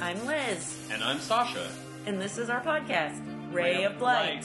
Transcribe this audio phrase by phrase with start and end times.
[0.00, 1.68] I'm Liz, And I'm Sasha.
[2.06, 3.20] and this is our podcast,
[3.52, 4.42] Ray, of Blight.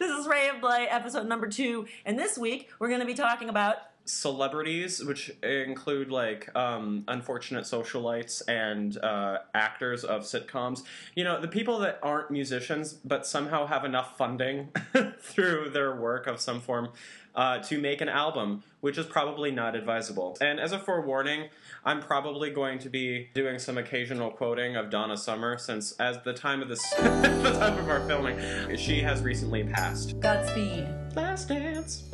[0.00, 3.14] This is Ray of Blight, episode number two, and this week we're going to be
[3.14, 10.82] talking about Celebrities, which include like um, unfortunate socialites and uh, actors of sitcoms.
[11.14, 14.68] You know, the people that aren't musicians but somehow have enough funding
[15.20, 16.90] through their work of some form
[17.34, 20.36] uh, to make an album, which is probably not advisable.
[20.40, 21.48] And as a forewarning,
[21.84, 26.32] I'm probably going to be doing some occasional quoting of Donna Summer, since as the
[26.32, 30.18] time of this, the time of our filming, she has recently passed.
[30.20, 30.86] Godspeed.
[31.14, 32.04] Last dance.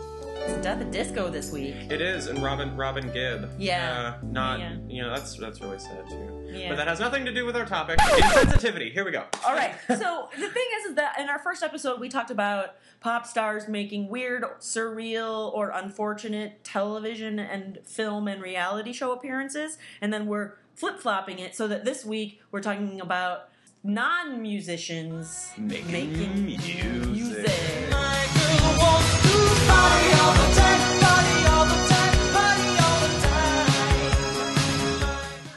[0.43, 1.75] It's Death of Disco this week.
[1.91, 3.51] It is, and Robin Robin Gibb.
[3.59, 4.15] Yeah.
[4.23, 4.77] Uh, not Yeah.
[4.89, 6.48] you know that's that's really sad too.
[6.53, 6.71] Yeah.
[6.71, 7.98] But that has nothing to do with our topic.
[7.98, 8.93] Insensitivity.
[8.93, 9.25] Here we go.
[9.47, 9.75] All right.
[9.89, 13.69] So the thing is, is that in our first episode we talked about pop stars
[13.69, 20.55] making weird, surreal, or unfortunate television and film and reality show appearances, and then we're
[20.75, 23.48] flip flopping it so that this week we're talking about
[23.84, 27.47] non musicians Making music.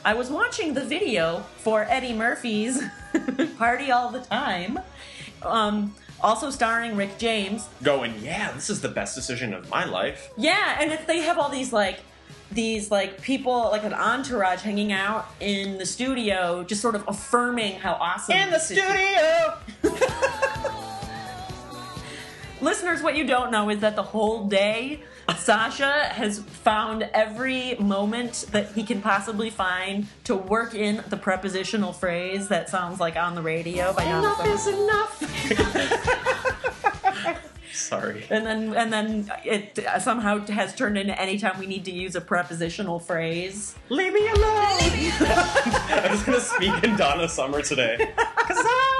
[0.06, 2.84] I was watching the video for Eddie Murphy's
[3.58, 4.80] Party All the Time,
[5.42, 7.68] um, also starring Rick James.
[7.82, 10.30] Going, yeah, this is the best decision of my life.
[10.38, 12.02] Yeah, and if they have all these like
[12.52, 17.80] these like people like an entourage hanging out in the studio, just sort of affirming
[17.80, 18.80] how awesome this is.
[22.64, 25.02] Listeners, what you don't know is that the whole day,
[25.38, 31.92] Sasha has found every moment that he can possibly find to work in the prepositional
[31.92, 34.82] phrase that sounds like on the radio by Donna Summer.
[34.82, 35.20] enough.
[37.74, 38.24] Sorry.
[38.30, 42.22] And then, and then it somehow has turned into anytime we need to use a
[42.22, 43.76] prepositional phrase.
[43.90, 44.38] Leave me alone.
[44.80, 47.98] I'm just gonna speak in Donna Summer today.
[48.18, 48.93] Cause I've got my rhythm.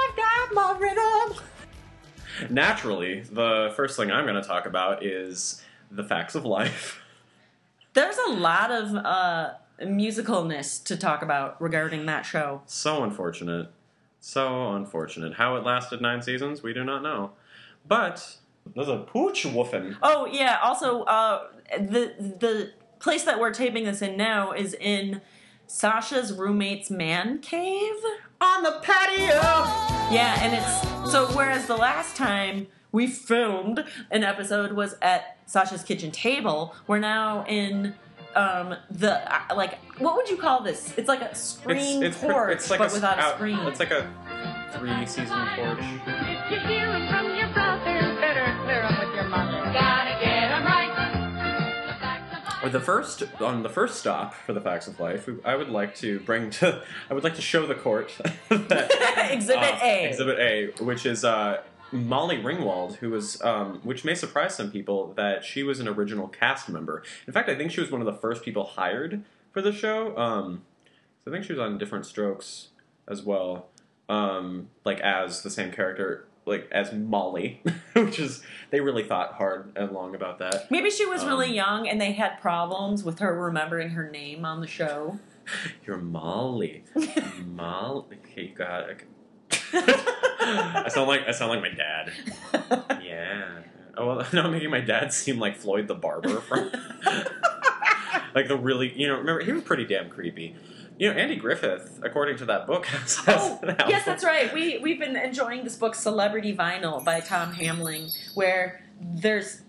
[2.50, 7.00] Naturally, the first thing I'm gonna talk about is the facts of life.
[7.92, 9.50] There's a lot of uh,
[9.80, 12.62] musicalness to talk about regarding that show.
[12.66, 13.70] So unfortunate.
[14.20, 15.34] So unfortunate.
[15.34, 17.32] How it lasted nine seasons, we do not know.
[17.86, 18.38] But
[18.74, 19.96] there's a pooch woofing.
[20.02, 20.58] Oh yeah.
[20.62, 25.20] Also, uh, the the place that we're taping this in now is in
[25.66, 27.96] Sasha's roommate's man cave.
[28.44, 29.40] On the patio!
[30.12, 31.26] Yeah, and it's so.
[31.28, 37.44] Whereas the last time we filmed an episode was at Sasha's kitchen table, we're now
[37.48, 37.94] in
[38.36, 40.92] um the uh, like what would you call this?
[40.98, 43.58] It's like a screen It's, it's, porch, it's like but a, without a out- screen.
[43.60, 44.06] It's like a
[44.72, 45.78] three season porch.
[52.70, 56.20] The first on the first stop for the facts of life, I would like to
[56.20, 58.16] bring to I would like to show the court
[58.48, 60.08] that, Exhibit uh, A.
[60.08, 65.12] Exhibit A, which is uh, Molly Ringwald, who was, um, which may surprise some people,
[65.14, 67.02] that she was an original cast member.
[67.26, 69.22] In fact, I think she was one of the first people hired
[69.52, 70.16] for the show.
[70.16, 70.62] Um,
[71.24, 72.68] so I think she was on Diff'rent Strokes
[73.06, 73.68] as well,
[74.08, 77.62] um, like as the same character, like as Molly,
[77.94, 80.70] which is they really thought hard and long about that.
[80.70, 84.44] Maybe she was really Um, young and they had problems with her remembering her name
[84.44, 85.18] on the show.
[85.86, 86.84] You're Molly,
[87.46, 88.16] Molly.
[88.24, 88.86] Okay, you got.
[89.72, 92.12] I sound like I sound like my dad.
[93.02, 93.60] Yeah.
[93.96, 96.70] Oh well, now I'm making my dad seem like Floyd the barber from,
[98.34, 99.16] like the really, you know.
[99.18, 100.56] Remember, he was pretty damn creepy.
[100.96, 102.86] You know, Andy Griffith, according to that book,
[103.28, 104.52] Oh, yes, that's right.
[104.54, 109.62] We we've been enjoying this book, Celebrity Vinyl by Tom Hamling, where there's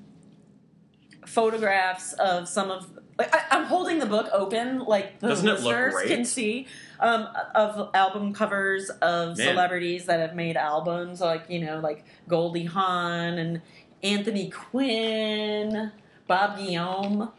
[1.26, 2.88] photographs of some of.
[3.18, 6.68] Like, I, I'm holding the book open, like the Doesn't listeners can see,
[7.00, 9.48] um, of album covers of Man.
[9.48, 13.62] celebrities that have made albums, like you know, like Goldie Hawn and
[14.04, 15.92] Anthony Quinn,
[16.28, 17.32] Bob Guillaume.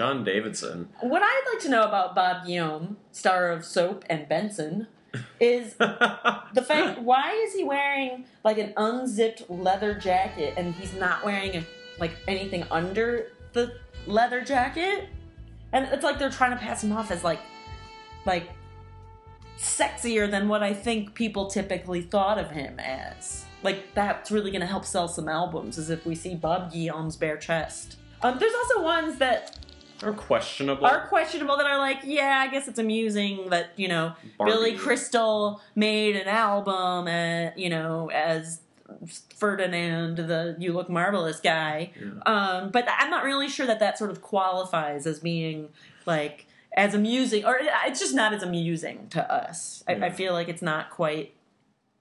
[0.00, 0.88] John Davidson.
[1.00, 4.86] What I'd like to know about Bob Guillaume, star of Soap and Benson,
[5.40, 11.22] is the fact why is he wearing like an unzipped leather jacket and he's not
[11.22, 11.66] wearing a,
[11.98, 13.74] like anything under the
[14.06, 15.10] leather jacket?
[15.74, 17.40] And it's like they're trying to pass him off as like
[18.24, 18.48] like
[19.58, 23.44] sexier than what I think people typically thought of him as.
[23.62, 27.16] Like that's really going to help sell some albums, as if we see Bob Guillaume's
[27.16, 27.96] bare chest.
[28.22, 29.58] Um, there's also ones that
[30.02, 30.86] Or questionable.
[30.86, 34.52] are questionable that are like, yeah, I guess it's amusing that you know Barbie.
[34.52, 38.60] Billy Crystal made an album, and you know, as
[39.36, 41.92] Ferdinand, the "You Look Marvelous" guy.
[42.26, 45.68] Um, but I'm not really sure that that sort of qualifies as being
[46.06, 46.46] like
[46.76, 49.84] as amusing, or it's just not as amusing to us.
[49.88, 51.34] I, I feel like it's not quite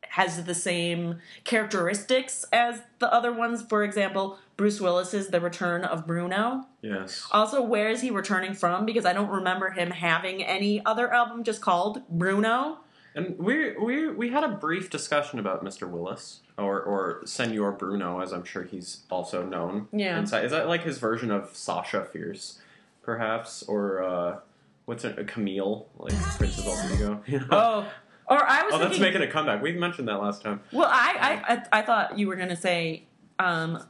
[0.10, 3.62] has the same characteristics as the other ones.
[3.62, 7.28] For example, Bruce Willis's "The Return of Bruno." Yes.
[7.32, 8.86] Also, where is he returning from?
[8.86, 12.80] Because I don't remember him having any other album just called Bruno.
[13.16, 15.90] And we we we had a brief discussion about Mr.
[15.90, 19.88] Willis or or Senor Bruno, as I'm sure he's also known.
[19.92, 20.20] Yeah.
[20.20, 20.46] Inside.
[20.46, 22.60] Is that like his version of Sasha Fierce,
[23.02, 24.40] perhaps, or uh,
[24.86, 27.48] what's it, a Camille, like Princess Alter You know?
[27.52, 27.92] Oh,
[28.30, 29.62] or I was Oh, that's making a comeback.
[29.62, 30.62] We mentioned that last time.
[30.72, 33.04] well, I, I I I thought you were gonna say
[33.40, 33.84] um,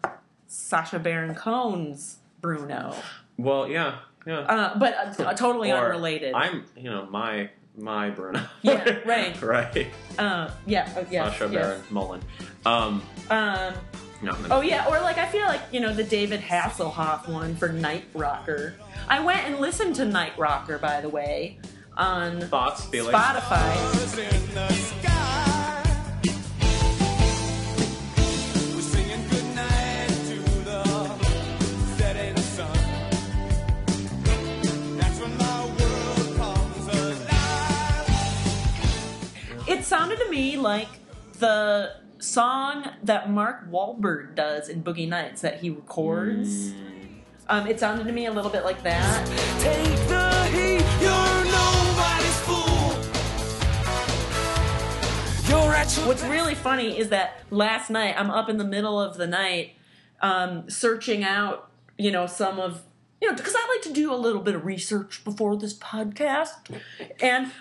[0.47, 2.95] Sacha Baron Cohen's Bruno,
[3.38, 4.39] Well, yeah, yeah.
[4.39, 6.33] uh, but uh, totally Or unrelated.
[6.33, 8.41] I'm, you know, my my Bruno.
[8.62, 9.41] Yeah, right.
[9.41, 9.88] right.
[10.18, 11.53] uh, yeah, oh, yeah, Sasha yes.
[11.53, 12.21] Baron Mullen.
[12.65, 13.74] Um, Um,
[14.21, 14.47] no, no.
[14.51, 18.06] oh yeah, or like I feel like you know the David Hasselhoff one for Night
[18.13, 18.75] Rocker.
[19.07, 21.57] I went and listened to Night Rocker, by the way,
[22.00, 23.13] on thoughts, feelings.
[23.13, 23.75] Spotify.
[39.68, 40.88] It sounded to me like
[41.38, 46.74] the song that Mark Wahlberg does in Boogie Nights that he records.
[47.48, 50.19] Um, it sounded to me a little bit like that.
[55.54, 59.72] What's really funny is that last night I'm up in the middle of the night
[60.22, 62.84] um, searching out, you know, some of,
[63.19, 66.50] you know, because I like to do a little bit of research before this podcast,
[67.22, 67.51] and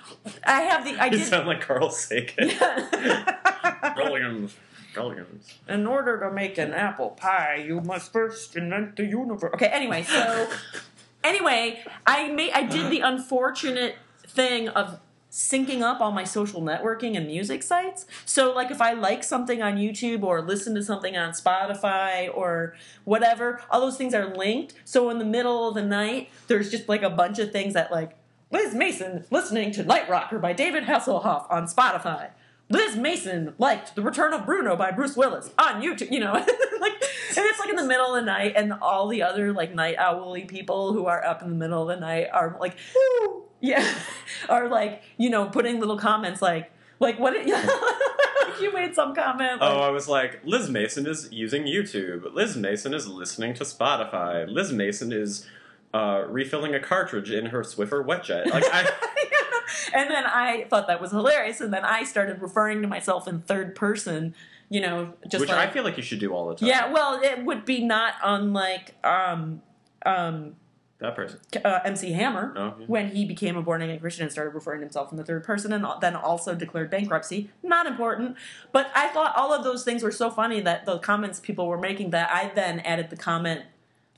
[0.45, 1.27] I have the I You did.
[1.27, 2.51] sound like Carl Sagan.
[3.97, 4.57] Billions.
[4.95, 5.55] Billions.
[5.69, 9.53] In order to make an apple pie, you must first invent the universe.
[9.55, 10.49] Okay, anyway, so
[11.25, 13.97] anyway, I made I did the unfortunate
[14.27, 18.07] thing of syncing up all my social networking and music sites.
[18.25, 22.75] So like if I like something on YouTube or listen to something on Spotify or
[23.05, 24.75] whatever, all those things are linked.
[24.85, 27.93] So in the middle of the night, there's just like a bunch of things that
[27.93, 28.17] like
[28.51, 32.31] Liz Mason listening to Night Rocker by David Hasselhoff on Spotify.
[32.71, 36.33] Liz Mason liked The Return of Bruno by Bruce Willis on YouTube, you know,
[36.81, 39.75] like, and it's like in the middle of the night, and all the other like
[39.75, 43.45] night owly people who are up in the middle of the night are like, "Woo!"
[43.61, 43.95] yeah,
[44.49, 46.71] are like, you know, putting little comments like,
[47.01, 47.35] like what?
[47.35, 47.47] It,
[48.61, 49.61] you made some comment.
[49.61, 52.35] Like, Oh, I was like, Liz Mason is using YouTube.
[52.35, 54.47] Liz Mason is listening to Spotify.
[54.49, 55.47] Liz Mason is
[55.95, 58.47] uh, refilling a cartridge in her Swiffer WetJet.
[58.47, 58.83] Like, I,
[59.95, 63.41] and then I thought that was hilarious, and then I started referring to myself in
[63.43, 64.35] third person,
[64.69, 66.69] you know, just which like, I feel like you should do all the time.
[66.69, 66.93] yeah.
[66.93, 69.63] Well, it would be not unlike um
[70.05, 70.57] um
[71.01, 71.39] that person.
[71.65, 72.87] uh, MC Hammer Oh, yeah.
[72.87, 75.45] when he became a born again Christian and started referring to himself in the third
[75.45, 77.51] person and then also declared bankruptcy.
[77.63, 78.37] Not important,
[78.73, 81.79] but I thought all of those things were so funny that the comments people were
[81.79, 83.63] making that I then added the comment.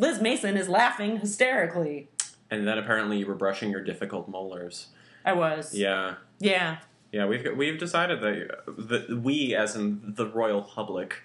[0.01, 2.09] Liz Mason is laughing hysterically.
[2.51, 4.89] And then apparently you were brushing your difficult molars.
[5.25, 5.75] I was.
[5.75, 6.15] Yeah.
[6.39, 6.79] Yeah.
[7.13, 11.17] Yeah, we've we've decided that that we, as in the royal public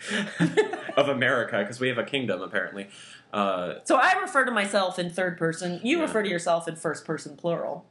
[0.98, 2.88] of America, because we have a kingdom apparently.
[3.32, 5.80] Uh, So I refer to myself in third person.
[5.84, 6.04] You Yeah.
[6.04, 7.86] refer to yourself in first person plural.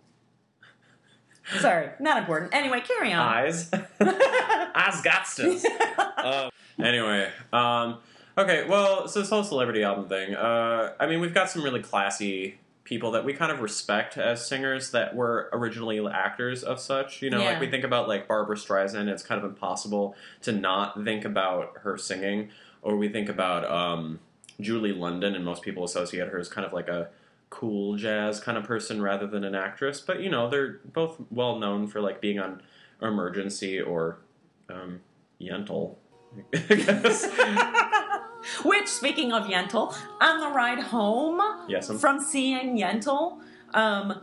[1.60, 2.54] Sorry, not important.
[2.54, 3.20] Anyway, carry on.
[3.20, 5.04] eyes, eyes
[6.18, 6.50] uh,
[6.82, 7.98] anyway, um,
[8.38, 8.66] okay.
[8.68, 10.34] Well, so this whole celebrity album thing.
[10.34, 14.46] Uh, I mean, we've got some really classy people that we kind of respect as
[14.46, 17.22] singers that were originally actors of such.
[17.22, 17.52] You know, Yeah.
[17.52, 19.08] like we think about like Barbra Streisand.
[19.08, 22.50] It's kind of impossible to not think about her singing,
[22.82, 24.20] or we think about um,
[24.60, 27.08] Julie London, and most people associate her as kind of like a
[27.50, 30.00] cool jazz kind of person rather than an actress.
[30.00, 32.60] But you know, they're both well known for like being on
[33.00, 34.18] Emergency or
[34.68, 35.00] um,
[35.40, 35.96] Yentl.
[36.52, 37.24] I guess.
[38.64, 43.40] Which, speaking of Yentl, on the ride home Yes, I'm- from seeing Yentl,
[43.72, 44.20] um,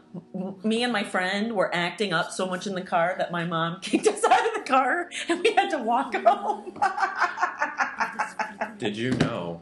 [0.64, 3.80] me and my friend were acting up so much in the car that my mom
[3.82, 6.78] kicked us out of the car and we had to walk home.
[8.78, 9.62] Did you know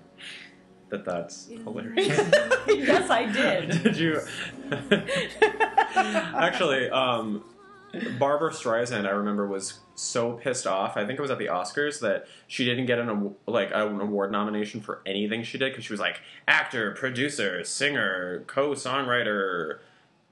[0.89, 2.07] that that's hilarious?
[2.67, 3.83] yes, I did.
[3.83, 4.21] Did you?
[5.95, 7.43] Actually, um,
[8.17, 10.95] Barbra Streisand, I remember, was so pissed off.
[10.95, 14.31] I think it was at the Oscars that she didn't get an like an award
[14.31, 19.79] nomination for anything she did because she was like actor, producer, singer, co-songwriter,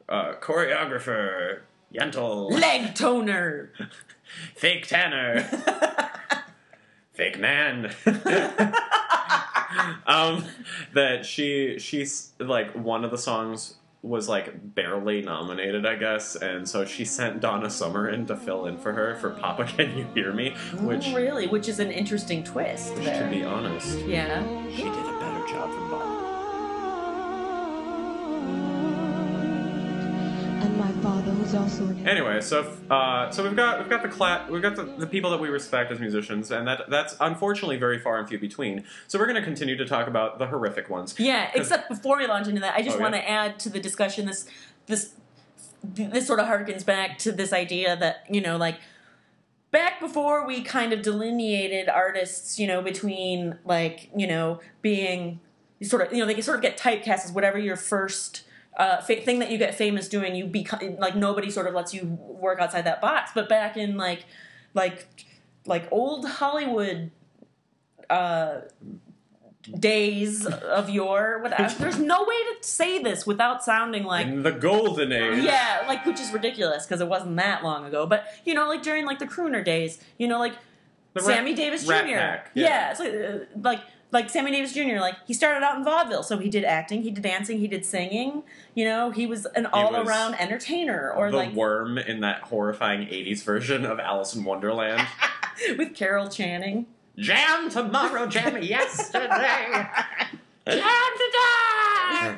[0.08, 1.62] uh, choreographer,
[1.94, 3.72] Yentl, Leg toner.
[4.56, 5.42] fake tanner,
[7.14, 7.94] fake man.
[10.06, 10.46] um,
[10.94, 16.68] that she she's like one of the songs was like barely nominated, I guess, and
[16.68, 20.08] so she sent Donna Summer in to fill in for her for Papa Can You
[20.14, 22.94] Hear Me, oh, which, really, which is an interesting twist.
[22.96, 23.24] which there.
[23.24, 24.44] to be honest, yeah.
[24.70, 26.17] she did a better job than Bob.
[30.78, 34.48] My father was also an Anyway, so uh, so we've got we've got the cla-
[34.50, 38.00] we've got the, the people that we respect as musicians, and that that's unfortunately very
[38.00, 38.84] far and few between.
[39.08, 41.16] So we're going to continue to talk about the horrific ones.
[41.18, 43.22] Yeah, except before we launch into that, I just Oh, want yeah.
[43.22, 44.48] to add to the discussion this
[44.86, 45.14] this
[45.84, 48.80] this sort of harkens back to this idea that you know like
[49.72, 55.40] back before we kind of delineated artists, you know, between like you know being
[55.82, 58.44] sort of you know they can sort of get typecast as whatever your first.
[58.78, 61.94] Uh, fa- thing that you get famous doing, you become like nobody sort of lets
[61.94, 63.32] you work outside that box.
[63.34, 64.26] But back in like,
[64.76, 65.08] like,
[65.66, 67.10] like old Hollywood
[68.10, 68.62] uh,
[69.80, 71.40] days of yore.
[71.42, 71.74] Whatever.
[71.80, 75.44] There's no way to say this without sounding like In the golden age.
[75.44, 78.06] yeah, like which is ridiculous because it wasn't that long ago.
[78.06, 80.54] But you know, like during like the crooner days, you know, like
[81.14, 81.92] The Sammy Davis Jr.
[81.92, 82.92] Pack, yeah, yeah.
[82.92, 83.80] it's like, uh, like
[84.12, 85.00] like Sammy Davis Jr.
[85.00, 87.86] Like he started out in vaudeville, so he did acting, he did dancing, he did
[87.86, 88.44] singing.
[88.74, 93.02] You know, he was an all around entertainer, or the like worm in that horrifying
[93.02, 95.06] 80s version of Alice in Wonderland.
[95.78, 96.86] with Carol Channing.
[97.18, 99.88] jam tomorrow, jam yesterday.
[100.66, 102.38] Time to die.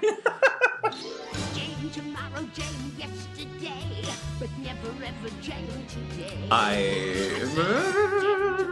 [1.53, 4.03] Jane tomorrow, Jane yesterday,
[4.39, 6.47] but never ever Jane today.
[6.51, 7.41] I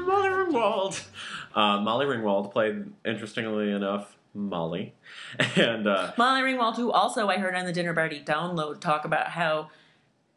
[0.08, 1.04] Molly Ringwald.
[1.58, 4.94] Uh, Molly Ringwald played, interestingly enough, Molly,
[5.56, 9.30] and uh, Molly Ringwald, who also I heard on the Dinner Party download talk about
[9.30, 9.72] how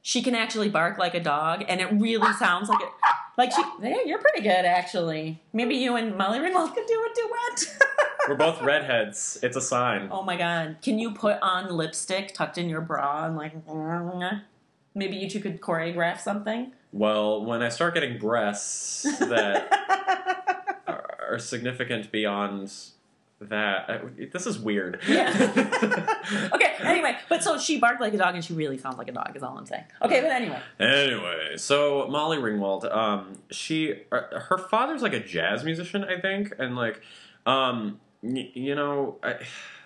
[0.00, 2.88] she can actually bark like a dog, and it really sounds like it.
[3.36, 5.42] Like she, yeah, you're pretty good actually.
[5.52, 7.76] Maybe you and Molly Ringwald could do a duet.
[8.28, 9.38] we're both redheads.
[9.42, 10.08] It's a sign.
[10.10, 10.78] oh my god!
[10.80, 13.52] Can you put on lipstick tucked in your bra and like?
[14.94, 16.72] Maybe you two could choreograph something.
[16.92, 20.59] Well, when I start getting breasts that
[21.32, 22.72] are, significant beyond
[23.40, 24.00] that, I,
[24.32, 25.00] this is weird.
[25.08, 25.30] Yeah.
[26.52, 26.74] okay.
[26.80, 29.32] Anyway, but so she barked like a dog, and she really sounds like a dog.
[29.34, 29.84] Is all I'm saying.
[30.02, 30.60] Okay, but anyway.
[30.78, 36.52] Anyway, so Molly Ringwald, um, she, uh, her father's like a jazz musician, I think,
[36.58, 37.00] and like,
[37.46, 39.36] um, you know, I,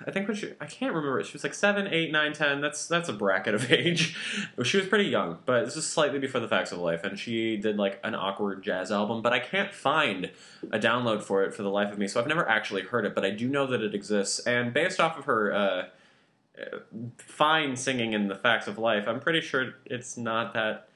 [0.05, 2.61] I think when she, I can't remember, she was like seven, eight, nine, ten.
[2.61, 4.17] That's that's a bracket of age.
[4.65, 7.57] She was pretty young, but this is slightly before the Facts of Life, and she
[7.57, 10.33] did like an awkward jazz album, but I can't find
[10.73, 13.15] a download for it for the life of me, so I've never actually heard it,
[13.15, 15.53] but I do know that it exists, and based off of her.
[15.53, 15.85] Uh,
[16.57, 16.79] uh,
[17.19, 20.87] fine singing in the facts of life i'm pretty sure it's not that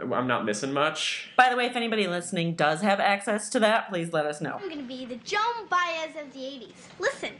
[0.00, 3.88] i'm not missing much By the way, if anybody listening does have access to that,
[3.88, 4.58] please let us know.
[4.62, 6.72] I'm gonna be the Joan Baez of the 80s.
[6.98, 7.30] Listen.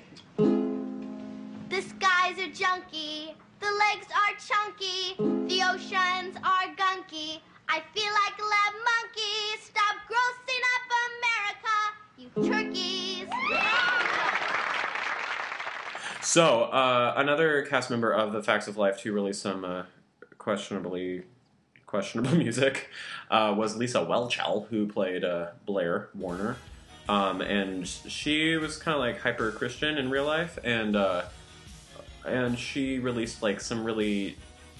[1.69, 5.14] The skies are junky, the legs are chunky,
[5.49, 7.40] the oceans are gunky.
[7.69, 9.57] I feel like a lab monkey.
[9.62, 11.76] Stop grossing up America,
[12.19, 13.28] you turkeys.
[16.21, 19.85] so uh, another cast member of the facts of life to release some uh,
[20.38, 21.23] questionably
[21.90, 22.88] questionable music
[23.30, 26.56] uh, was lisa whelchel who played uh, blair warner.
[27.09, 31.23] Um, and she was kind of like hyper christian in real life and uh,
[32.25, 34.37] and she released like some really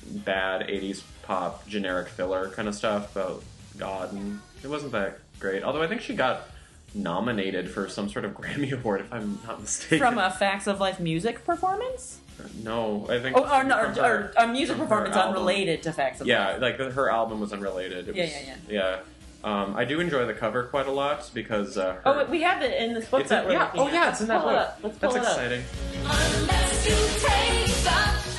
[0.07, 3.43] bad 80s pop generic filler kind of stuff about
[3.77, 5.65] god and it wasn't that great.
[5.65, 6.49] Although i think she got
[6.95, 9.99] nominated for some sort of grammy award if i'm not mistaken.
[9.99, 12.20] From a Facts of Life music performance?
[12.63, 15.37] No i think Oh, or, no, or, her- or a music performance album.
[15.37, 16.61] unrelated to Facts of yeah Life.
[16.81, 18.99] like her album was unrelated It Yeah, was- yeah, yeah
[19.43, 22.61] um, i do enjoy the cover quite a lot because uh, her, Oh, we have
[22.63, 23.93] it in this book that in, we're yeah oh at.
[23.95, 24.79] yeah it's in that pull it book up.
[24.83, 25.39] Let's pull that's it up.
[25.39, 26.71] exciting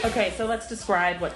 [0.03, 1.33] Okay, so let's describe what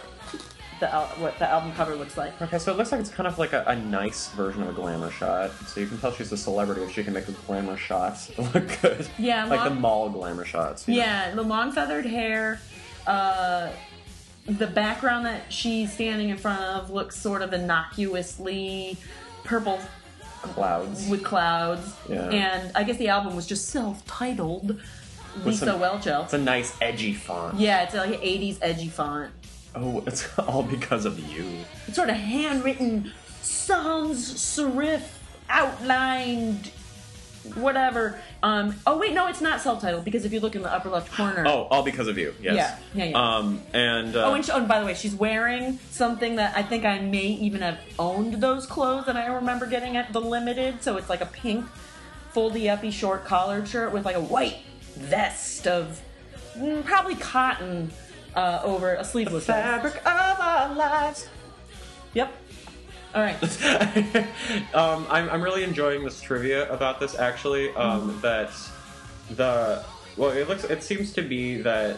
[0.80, 2.40] the al- what the album cover looks like.
[2.42, 4.74] Okay, so it looks like it's kind of like a, a nice version of a
[4.74, 5.52] glamour shot.
[5.68, 8.82] So you can tell she's a celebrity if she can make the glamour shots look
[8.82, 9.08] good.
[9.18, 10.88] Yeah, like the mall glamour shots.
[10.88, 11.00] you know?
[11.02, 12.60] Yeah, the long feathered hair,
[13.08, 13.70] uh,
[14.48, 18.98] the background that she's standing in front of looks sort of innocuously
[19.44, 19.80] purple
[20.42, 21.08] clouds.
[21.08, 21.96] with clouds.
[22.10, 22.30] Yeah.
[22.30, 24.80] And I guess the album was just self-titled.
[25.44, 26.26] Lisa some- Whelchel.
[26.26, 27.60] It's a nice edgy font.
[27.60, 29.32] Yeah, it's like an 80s edgy font.
[29.76, 31.46] Oh, it's all because of you.
[31.88, 35.02] It's sort of handwritten, sans serif,
[35.50, 36.72] outlined,
[37.56, 38.20] whatever.
[38.42, 41.12] Um, oh wait, no, it's not self-titled because if you look in the upper left
[41.12, 41.44] corner.
[41.48, 42.34] Oh, all because of you.
[42.42, 42.56] Yes.
[42.56, 43.38] Yeah, yeah, yeah.
[43.38, 46.56] Um, and uh, Oh, and, she, oh, and by the way, she's wearing something that
[46.56, 50.22] I think I may even have owned those clothes that I remember getting at the
[50.22, 50.82] limited.
[50.84, 51.66] So it's like a pink
[52.34, 54.58] foldy uppy short collared shirt with like a white
[54.96, 56.02] vest of
[56.58, 57.92] mm, probably cotton
[58.36, 59.64] uh, over a sleeveless vest.
[59.66, 61.28] Fabric of our lives.
[62.14, 62.34] Yep.
[63.14, 63.42] All right.
[64.76, 67.74] um, I'm, I'm really enjoying this trivia about this actually.
[67.76, 68.52] Um, That
[69.32, 69.84] the
[70.18, 71.98] well, it looks it seems to be that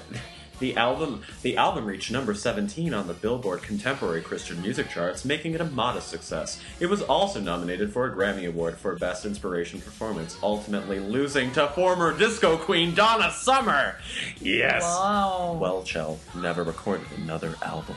[0.59, 5.53] the album the album reached number 17 on the Billboard Contemporary Christian Music charts, making
[5.53, 6.61] it a modest success.
[6.79, 11.67] It was also nominated for a Grammy Award for Best Inspiration Performance, ultimately losing to
[11.69, 13.97] former disco queen Donna Summer.
[14.39, 14.81] Yes.
[14.83, 15.59] Wow.
[15.61, 17.95] Whelchel never recorded another album.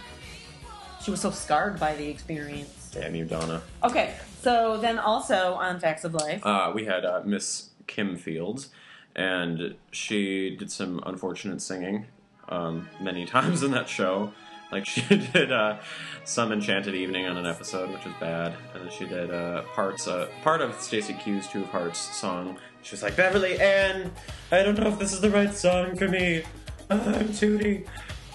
[1.03, 2.91] she was so scarred by the experience.
[2.93, 3.63] Damn you, Donna.
[3.85, 6.45] Okay, so then also on Facts of Life.
[6.45, 8.69] uh, we had uh, Miss Kim Fields,
[9.15, 12.07] and she did some unfortunate singing
[12.51, 14.33] um, many times in that show.
[14.73, 15.01] Like she
[15.33, 15.79] did uh,
[16.25, 20.07] some Enchanted Evening on an episode, which was bad, and then she did uh, parts
[20.07, 22.57] uh, part of Stacey Q's Two of Hearts song.
[22.83, 24.11] She was like Beverly Ann,
[24.53, 26.43] I don't know if this is the right song for me.
[26.89, 27.87] I'm Tootie.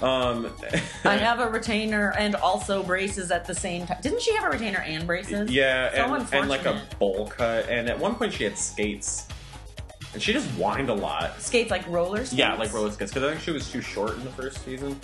[0.02, 0.48] Um,
[1.06, 3.98] I have a retainer and also braces at the same time.
[4.02, 5.50] Didn't she have a retainer and braces?
[5.50, 9.28] Yeah, So and, and like a bowl cut, and at one point she had skates,
[10.16, 11.42] and she just whined a lot.
[11.42, 12.34] Skates like roller skates?
[12.34, 14.98] Yeah, like roller skates, because I think she was too short in the first season,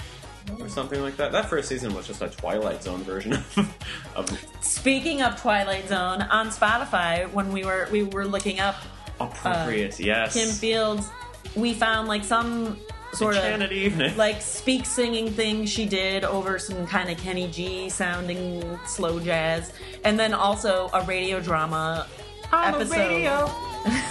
[0.49, 0.69] or mm.
[0.69, 1.33] something like that.
[1.33, 3.75] That first season was just a Twilight Zone version of.
[4.15, 8.75] of Speaking of Twilight Zone, on Spotify, when we were we were looking up
[9.19, 10.33] appropriate, uh, yes.
[10.33, 11.09] Kim Fields,
[11.55, 12.77] we found like some
[13.11, 14.15] sort Enchanted of Evening.
[14.17, 19.73] like speak singing thing she did over some kind of Kenny G sounding slow jazz,
[20.05, 22.07] and then also a radio drama
[22.53, 23.49] episode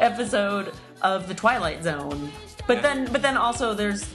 [0.00, 2.30] episode of the Twilight Zone.
[2.66, 4.06] But then, but then also there's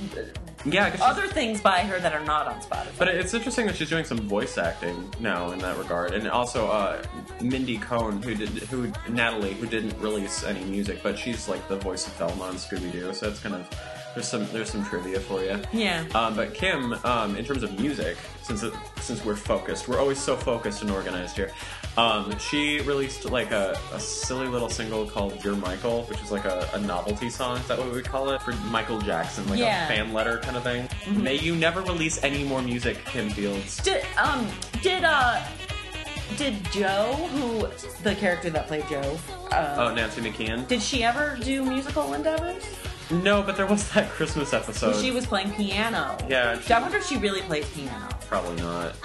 [0.65, 2.97] yeah other things by her that are not on Spotify.
[2.97, 6.67] But it's interesting that she's doing some voice acting now in that regard, and also
[6.67, 7.03] uh,
[7.41, 11.77] Mindy Cohn, who did, who Natalie, who didn't release any music, but she's like the
[11.77, 13.13] voice of Thelma on Scooby Doo.
[13.13, 13.69] So it's kind of
[14.13, 15.59] there's some there's some trivia for you.
[15.73, 16.05] yeah.
[16.15, 20.19] Um, but Kim, um, in terms of music, since it, since we're focused, we're always
[20.19, 21.51] so focused and organized here.
[21.97, 26.43] Um, she released like a, a silly little single called "Dear Michael," which is like
[26.45, 27.57] a, a novelty song.
[27.57, 29.85] Is that what we call it for Michael Jackson, like Yeah.
[29.85, 30.89] a fan letter kind of thing?
[31.07, 33.77] May you never release any more music, Kim Fields.
[33.77, 34.45] Did um
[34.81, 35.41] did uh
[36.37, 37.67] did Joe, who
[38.03, 39.17] the character that played Joe,
[39.51, 40.67] uh, Oh, Nancy McKeon.
[40.67, 42.63] did she ever do musical endeavors?
[43.11, 44.95] No, but there was that Christmas episode.
[44.99, 46.17] she was playing piano.
[46.27, 48.09] Yeah, she- I wonder if she really plays piano.
[48.27, 48.95] probably not.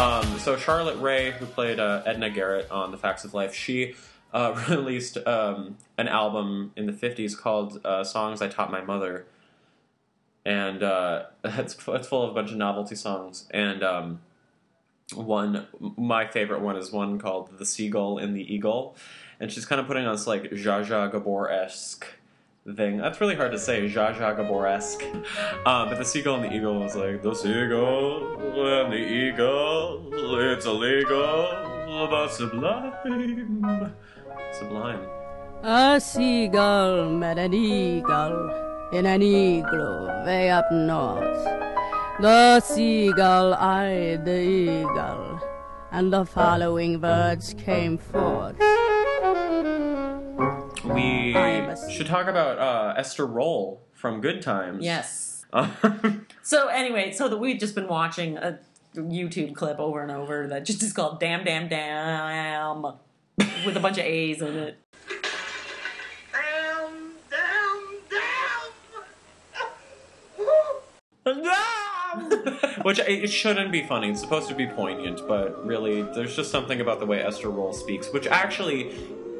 [0.00, 3.96] Um, so Charlotte Rae, who played uh, Edna Garrett on The Facts of Life, she
[4.32, 9.26] uh, released um, an album in the '50s called uh, "Songs I Taught My Mother,"
[10.42, 13.46] and uh, it's it's full of a bunch of novelty songs.
[13.50, 14.20] And um,
[15.12, 18.96] one, my favorite one is one called "The Seagull and the Eagle,"
[19.38, 22.06] and she's kind of putting on this like Zsa Zsa Gabor esque
[22.76, 22.98] thing.
[22.98, 25.02] That's really hard to say, Zsa Zsa Gabor esque.
[25.66, 30.66] Um, but the seagull and the eagle was like, the seagull and the eagle, it's
[30.66, 32.92] illegal, but sublime.
[34.52, 35.06] Sublime.
[35.62, 38.50] A seagull met an eagle
[38.92, 41.44] in an igloo way up north.
[42.20, 45.40] The seagull eyed the eagle,
[45.92, 48.56] and the following words came forth.
[50.84, 51.32] We
[51.90, 54.84] should talk about uh, Esther Rolle from Good Times.
[54.84, 55.44] Yes.
[56.42, 58.58] So anyway, so that we've just been watching a
[58.96, 62.82] YouTube clip over and over that just is called "Damn Damn Damn"
[63.64, 64.78] with a bunch of A's in it.
[66.32, 68.00] Damn, damn,
[71.24, 72.80] damn.
[72.82, 74.10] which it it shouldn't be funny.
[74.10, 77.72] It's supposed to be poignant, but really, there's just something about the way Esther Rolle
[77.74, 78.92] speaks, which actually.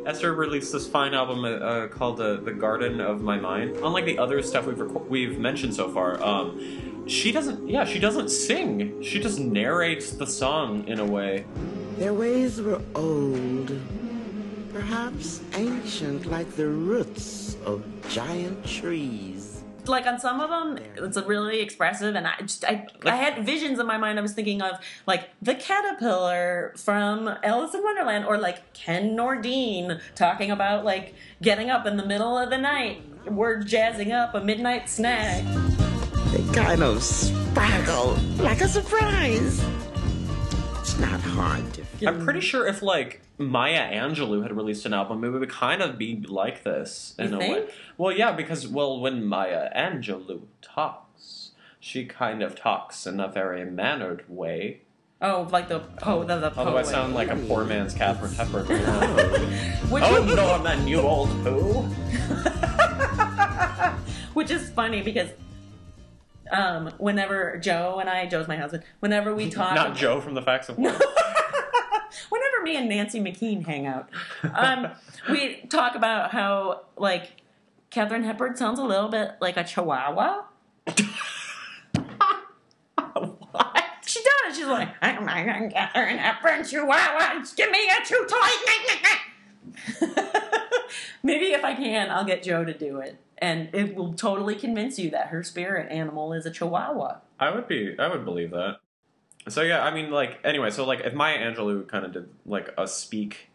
[0.07, 4.19] Esther released this fine album uh, called uh, "The Garden of My Mind." Unlike the
[4.19, 7.69] other stuff we've we've mentioned so far, um, she doesn't.
[7.69, 9.03] Yeah, she doesn't sing.
[9.03, 11.45] She just narrates the song in a way.
[11.99, 13.79] Their ways were old,
[14.73, 19.39] perhaps ancient like the roots of giant trees.
[19.90, 23.79] Like on some of them, it's really expressive, and I just I, I had visions
[23.79, 24.18] in my mind.
[24.18, 30.00] I was thinking of like the caterpillar from Alice in Wonderland, or like Ken Nordine
[30.14, 33.03] talking about like getting up in the middle of the night.
[33.26, 35.44] We're jazzing up a midnight snack.
[36.33, 39.62] They kind of sparkle like a surprise.
[40.79, 45.25] It's not hard to I'm pretty sure if like Maya Angelou had released an album,
[45.25, 47.69] it would kind of be like this in You a way.
[47.97, 53.65] Well, yeah, because well, when Maya Angelou talks, she kind of talks in a very
[53.65, 54.81] mannered way.
[55.23, 58.67] Oh, like the oh the, the Although I sound like a poor man's Katharine Hepburn.
[58.67, 59.01] right now.
[59.91, 61.83] which, oh, Norman, you old poo.
[64.33, 65.29] which is funny because
[66.51, 70.43] um, whenever Joe and I, Joe's my husband, whenever we talk, Not Joe from the
[70.43, 71.01] Facts of Life.
[72.61, 74.09] Whenever me and Nancy McKeon hang out,
[74.55, 74.88] um,
[75.31, 77.42] we talk about how like
[77.90, 80.42] Katharine Hepburn sounds a little bit like a Chihuahua.
[83.14, 83.85] what?
[84.05, 84.57] She does.
[84.57, 87.44] She's like, I'm I'm Katharine Hepburn Chihuahua.
[87.57, 88.49] Give me a chew toy.
[91.23, 94.99] Maybe if I can, I'll get Joe to do it, and it will totally convince
[94.99, 97.18] you that her spirit animal is a Chihuahua.
[97.38, 97.94] I would be.
[97.99, 98.79] I would believe that.
[99.48, 100.70] So yeah, I mean, like anyway.
[100.70, 103.48] So like, if Maya Angelou kind of did like a speak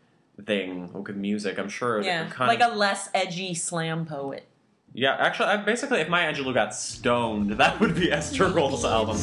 [0.45, 1.99] thing with music, I'm sure.
[1.99, 4.45] it Yeah, kind like of, a less edgy slam poet.
[4.93, 5.15] yeah.
[5.19, 9.17] Actually, I, basically, if Maya Angelou got stoned, that would be Esther Rolle's album.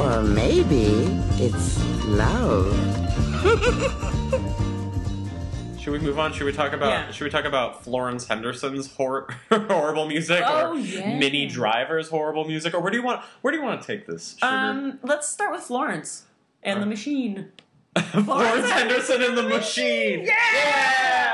[0.00, 0.86] Or maybe
[1.42, 2.72] it's love.
[5.88, 6.34] Should we move on?
[6.34, 6.90] Should we talk about?
[6.90, 7.10] Yeah.
[7.12, 11.16] Should we talk about Florence Henderson's hor- horrible music, Oh, or yeah.
[11.18, 13.22] Minnie Driver's horrible music, or where do you want?
[13.40, 14.36] Where do you want to take this?
[14.38, 14.52] Sugar?
[14.52, 16.24] Um, let's start with Florence
[16.62, 17.52] and the Machine.
[17.96, 20.26] Florence Henderson and the Machine.
[20.26, 21.27] Yeah.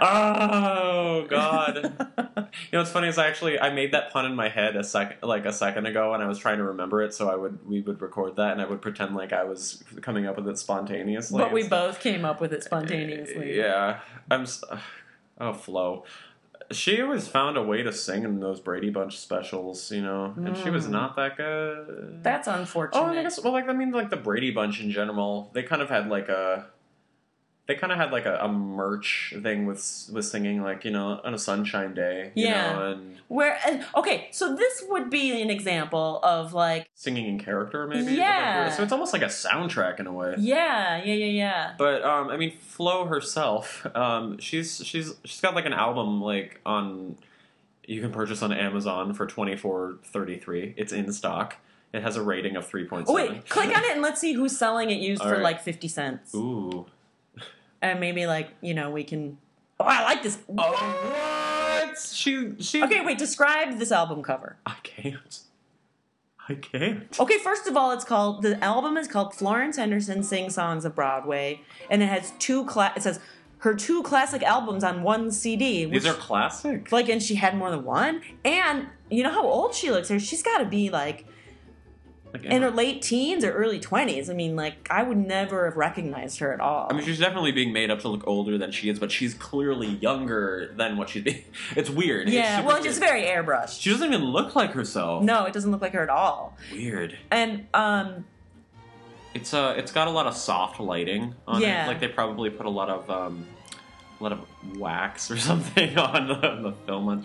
[0.00, 1.76] Oh God.
[1.76, 4.84] You know what's funny is I actually I made that pun in my head a
[4.84, 7.66] second like a second ago and I was trying to remember it so I would
[7.68, 10.58] we would record that and I would pretend like I was coming up with it
[10.58, 11.38] spontaneously.
[11.38, 13.56] But we both came up with it spontaneously.
[13.56, 14.00] Yeah.
[14.30, 14.64] I'm s-
[15.40, 16.04] oh Flo.
[16.70, 20.54] She always found a way to sing in those Brady Bunch specials, you know, and
[20.54, 20.90] she was Mm.
[20.90, 22.20] not that good.
[22.22, 23.00] That's unfortunate.
[23.00, 25.80] Oh, I guess well, like I mean, like the Brady Bunch in general, they kind
[25.80, 26.66] of had like a,
[27.68, 31.20] they kind of had like a, a merch thing with with singing, like you know,
[31.22, 32.72] on a sunshine day, you Yeah.
[32.72, 37.38] know, and Where and, okay, so this would be an example of like singing in
[37.38, 38.14] character, maybe.
[38.14, 38.70] Yeah.
[38.70, 40.34] So it's almost like a soundtrack in a way.
[40.38, 41.74] yeah, yeah, yeah, yeah.
[41.76, 46.60] But um, I mean, Flo herself, um, she's she's she's got like an album like
[46.64, 47.16] on,
[47.86, 50.72] you can purchase on Amazon for twenty four thirty three.
[50.78, 51.56] It's in stock.
[51.92, 53.34] It has a rating of three point Oh seven.
[53.36, 55.42] wait, click on it and let's see who's selling it used All for right.
[55.42, 56.86] like fifty cents, Ooh.
[57.82, 59.38] And maybe like you know we can.
[59.80, 60.38] Oh, I like this.
[60.56, 61.98] Oh, what?
[61.98, 62.82] She she.
[62.82, 63.18] Okay, wait.
[63.18, 64.56] Describe this album cover.
[64.66, 65.40] I can't.
[66.48, 67.20] I can't.
[67.20, 70.94] Okay, first of all, it's called the album is called Florence Henderson Sing Songs of
[70.94, 71.60] Broadway,
[71.90, 72.64] and it has two.
[72.64, 73.20] Cla- it says
[73.58, 75.84] her two classic albums on one CD.
[75.86, 76.90] Which, These are classic.
[76.92, 78.22] like, and she had more than one.
[78.44, 80.08] And you know how old she looks?
[80.08, 81.26] Her, she's got to be like
[82.32, 84.28] Like, in her late teens or early twenties.
[84.28, 86.88] I mean, like, I would never have recognized her at all.
[86.90, 89.34] I mean, she's definitely being made up to look older than she is, but she's
[89.34, 91.44] clearly younger than what she's being.
[91.76, 92.28] It's weird.
[92.28, 93.80] Yeah, super well, it's very airbrushed.
[93.80, 95.22] She doesn't even look like herself.
[95.22, 96.56] No, it doesn't look like her at all.
[96.72, 97.16] Weird.
[97.30, 98.24] And um,
[99.34, 101.84] It's uh, it's got a lot of soft lighting on Yeah.
[101.84, 101.88] it.
[101.88, 103.46] Like they probably put a lot of um,
[104.18, 104.40] a lot of
[104.76, 106.34] wax or something on the,
[106.70, 107.24] the film.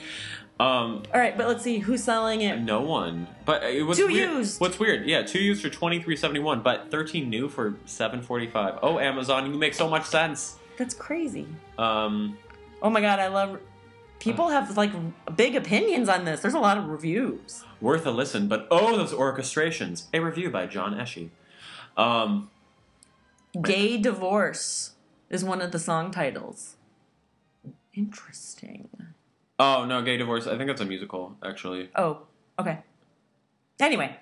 [0.59, 2.61] Um, all right, but let's see who's selling it.
[2.61, 3.27] No one.
[3.43, 4.29] But it was Two weird.
[4.31, 4.61] used.
[4.61, 5.05] What's weird?
[5.07, 8.77] Yeah, two used for twenty three seventy one, but thirteen new for seven forty five.
[8.83, 10.57] Oh, Amazon, you make so much sense.
[10.77, 11.47] That's crazy.
[11.77, 12.37] Um,
[12.81, 13.59] Oh my god, I love.
[14.19, 14.91] People have like
[15.35, 16.41] big opinions on this.
[16.41, 17.63] There's a lot of reviews.
[17.81, 18.47] worth a listen.
[18.47, 20.05] But oh, those orchestrations.
[20.13, 21.29] A review by John Eshe.
[21.97, 22.49] Um,
[23.61, 24.91] Gay divorce
[25.29, 26.75] is one of the song titles.
[27.95, 28.89] Interesting.
[29.63, 30.47] Oh no, gay divorce.
[30.47, 31.89] I think that's a musical actually.
[31.95, 32.19] Oh,
[32.59, 32.79] okay.
[33.79, 34.15] Anyway,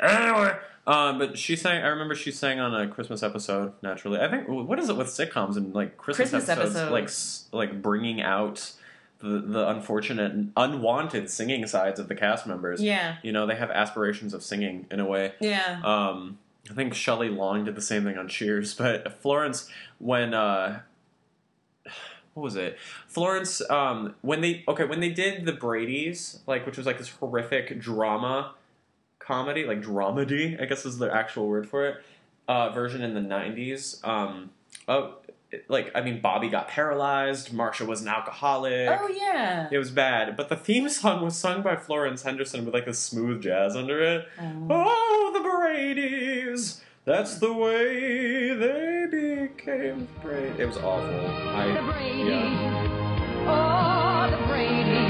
[0.00, 0.52] Anyway,
[0.86, 1.82] um, but she sang.
[1.82, 3.72] I remember she sang on a Christmas episode.
[3.82, 4.48] Naturally, I think.
[4.48, 7.48] What is it with sitcoms and like Christmas, Christmas episodes, episodes.
[7.52, 8.72] like like bringing out
[9.20, 12.80] the the unfortunate, unwanted singing sides of the cast members.
[12.82, 15.32] yeah, You know, they have aspirations of singing in a way.
[15.40, 15.80] yeah.
[15.82, 16.38] Um,
[16.70, 20.80] I think Shelley Long did the same thing on Cheers, but Florence, when uh,
[22.38, 22.78] what was it?
[23.08, 27.08] Florence, um, when they okay, when they did the Brady's, like which was like this
[27.10, 28.54] horrific drama
[29.18, 31.96] comedy, like dramedy, I guess is the actual word for it,
[32.46, 34.06] uh, version in the '90s.
[34.06, 34.50] Um,
[34.86, 35.14] oh,
[35.68, 37.50] like I mean, Bobby got paralyzed.
[37.50, 38.88] Marsha was an alcoholic.
[38.88, 39.68] oh yeah.
[39.70, 42.94] It was bad, but the theme song was sung by Florence Henderson with like a
[42.94, 44.28] smooth jazz under it.
[44.70, 46.82] Oh, the Brady's.
[47.08, 50.60] That's the way they became great.
[50.60, 51.26] It was awful.
[51.26, 52.30] I, The Brady.
[52.30, 53.48] Yeah.
[53.48, 55.08] Oh, the Brady.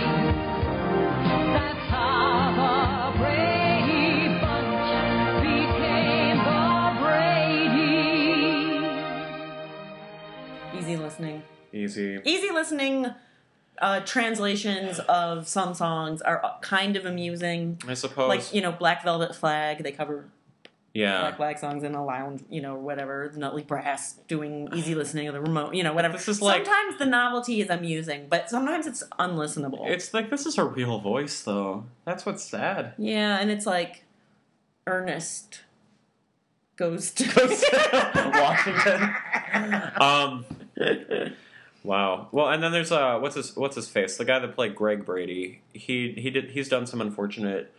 [1.59, 6.63] That's how the Brady Bunch became the
[10.71, 10.79] Brady.
[10.79, 11.43] Easy listening.
[11.73, 12.21] Easy.
[12.25, 13.07] Easy listening.
[13.83, 17.81] uh, translations of some songs are kind of amusing.
[17.89, 18.29] I suppose.
[18.29, 19.83] Like you know, Black Velvet Flag.
[19.83, 20.29] They cover
[20.99, 21.21] yeah.
[21.21, 23.31] Black Flag songs in a lounge, you know, whatever.
[23.33, 26.17] The Nutley Brass doing easy listening of the remote, you know, whatever.
[26.17, 29.89] This is like- sometimes the novelty is amusing, but sometimes it's unlistenable.
[29.89, 31.85] It's like this is her real voice, though.
[32.05, 32.95] That's what's sad.
[32.99, 34.05] yeah, and it's like
[34.87, 35.61] Ernest
[36.77, 37.25] goes to
[38.35, 39.15] Washington.
[40.01, 40.45] Um.
[41.85, 42.29] Wow.
[42.33, 44.17] Well, and then there's uh, what's his what's his face?
[44.17, 45.63] The guy that played Greg Brady.
[45.73, 47.73] He he did he's done some unfortunate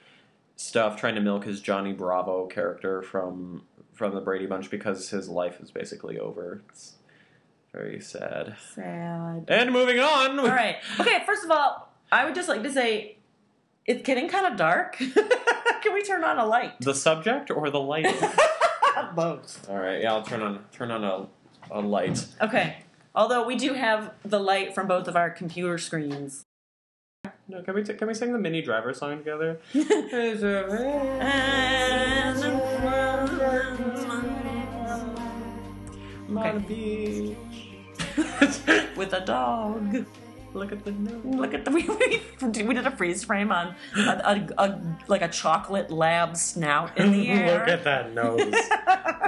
[0.60, 5.28] stuff trying to milk his Johnny Bravo character from from the Brady Bunch because his
[5.30, 6.62] life is basically over.
[6.70, 6.96] It's
[7.74, 8.56] very sad.
[8.76, 9.46] Sad.
[9.48, 10.40] And moving on.
[10.40, 10.78] All right.
[11.00, 11.20] Okay.
[11.26, 13.18] First of all, I would just like to say
[13.86, 14.98] it's getting kind of dark.
[15.82, 16.80] Can we turn on a light?
[16.82, 18.06] The subject or the light?
[19.16, 19.70] Both.
[19.70, 20.02] All right.
[20.02, 21.28] Yeah, I'll turn on turn on a
[21.72, 22.26] a light.
[22.42, 22.78] Okay.
[23.16, 26.44] Although we do have the light from both of our computer screens.
[27.50, 29.60] No, can we t- can we sing the Minnie Driver song together?
[36.68, 37.36] Beach.
[38.96, 40.06] With a dog.
[40.54, 41.26] Look at the nose.
[41.26, 42.22] Look at the we, we,
[42.64, 47.12] we did a freeze frame on a, a, a like a chocolate lab snout in
[47.12, 47.60] the air.
[47.60, 48.54] Look at that nose.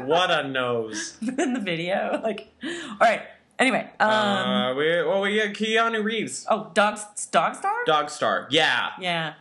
[0.06, 1.18] what a nose.
[1.22, 2.22] in the video.
[2.24, 3.24] Like, all right.
[3.62, 6.46] Anyway, um, uh, we well we had Keanu Reeves.
[6.50, 6.98] oh, dog,
[7.32, 7.74] dog star.
[7.86, 8.48] Dog star.
[8.50, 8.90] Yeah.
[9.00, 9.34] Yeah,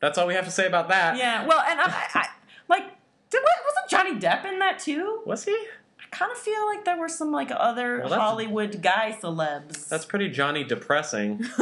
[0.00, 1.18] That's all we have to say about that.
[1.18, 1.46] yeah.
[1.46, 2.26] Well, and I, I, I
[2.68, 2.84] like,
[3.30, 5.20] did what, wasn't Johnny Depp in that too?
[5.26, 5.52] Was he?
[5.52, 9.86] I kind of feel like there were some like other Well, Hollywood guy celebs.
[9.90, 11.44] That's pretty Johnny depressing.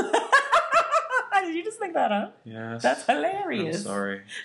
[1.44, 2.36] Did you just make that up?
[2.44, 2.82] Yes.
[2.82, 3.82] That's I'm hilarious.
[3.82, 4.22] sorry.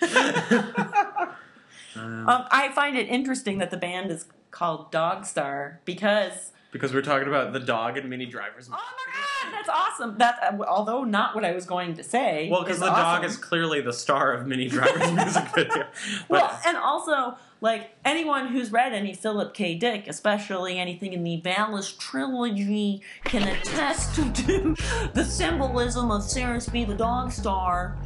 [1.96, 7.02] Um, I find it interesting that the band is called Dog Star because because we're
[7.02, 8.68] talking about the dog and Minnie Drivers.
[8.68, 10.16] oh my god, that's awesome.
[10.18, 12.48] That uh, although not what I was going to say.
[12.50, 15.76] Well, because the dog is clearly the star of Minnie Driver's music video.
[15.76, 19.74] But Well, and also, like, anyone who's read any Philip K.
[19.74, 24.22] Dick, especially anything in the Valis trilogy, can attest to
[25.12, 26.84] the symbolism of Sirius B.
[26.84, 27.98] the Dog Star,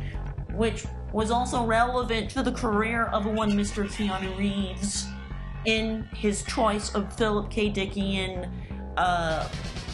[0.52, 3.86] which was also relevant to the career of one Mr.
[3.86, 5.06] Keanu Reeves
[5.64, 7.70] in his choice of Philip K.
[7.70, 8.50] Dickian,
[8.96, 9.48] uh,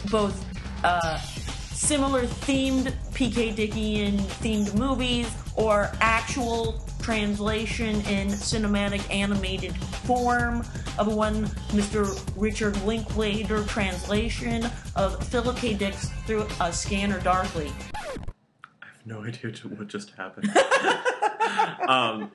[0.09, 0.45] both
[0.83, 10.59] uh, similar themed PK Dickian themed movies or actual translation in cinematic animated form
[10.97, 12.17] of one Mr.
[12.37, 15.73] Richard Linklater translation of Philip K.
[15.73, 17.71] Dick's Through a Scanner Darkly.
[19.05, 20.55] I have no idea what just happened.
[21.87, 22.31] um,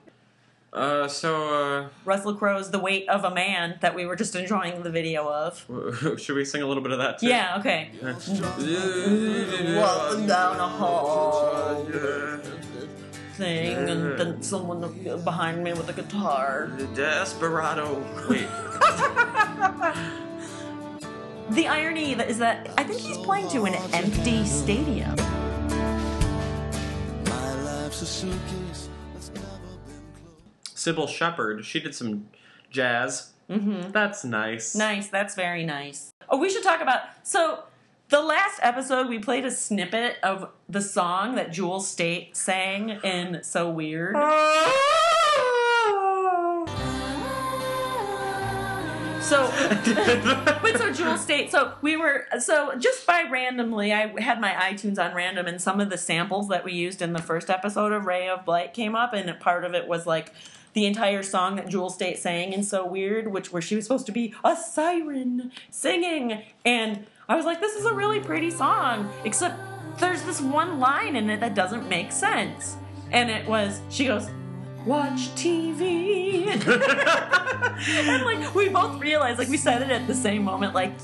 [0.73, 4.91] uh, so, Russell Crowe's The Weight of a Man that we were just enjoying the
[4.91, 5.65] video of.
[5.71, 7.27] uh, should we sing a little bit of that too?
[7.27, 7.91] Yeah, okay.
[8.03, 8.43] Walking
[10.27, 11.85] down a hall
[13.35, 14.81] thing, and then someone
[15.25, 16.71] behind me with a guitar.
[16.95, 18.05] Desperado.
[18.29, 18.47] Wait.
[21.51, 25.17] The irony is that I think he's playing to an empty stadium.
[28.09, 29.47] My life's a suitcase that's never
[29.87, 30.79] been closed.
[30.79, 31.65] Sybil Shepherd.
[31.65, 32.29] She did some
[32.71, 33.33] jazz.
[33.51, 33.91] Mm-hmm.
[33.91, 34.75] That's nice.
[34.75, 36.11] Nice, that's very nice.
[36.31, 37.65] Oh, we should talk about so
[38.09, 43.43] the last episode we played a snippet of the song that Jewel Staite sang in
[43.43, 44.17] So Weird.
[49.29, 49.47] So,
[50.63, 51.51] but so Jewel Staite.
[51.51, 55.81] So we were so just by randomly, I had my iTunes on random, and some
[55.81, 58.95] of the samples that we used in the first episode of Ray of Blight came
[58.95, 60.33] up, and part of it was like
[60.73, 64.07] the entire song that Jewel Staite sang in So Weird, which where she was supposed
[64.07, 69.11] to be a siren singing, and I was like, this is a really pretty song,
[69.27, 69.61] except
[69.99, 72.77] there's this one line in it that doesn't make sense,
[73.11, 74.31] and it was she goes.
[74.89, 76.47] Watch TV.
[78.09, 80.95] and like we both realized, like we said it at the same moment, like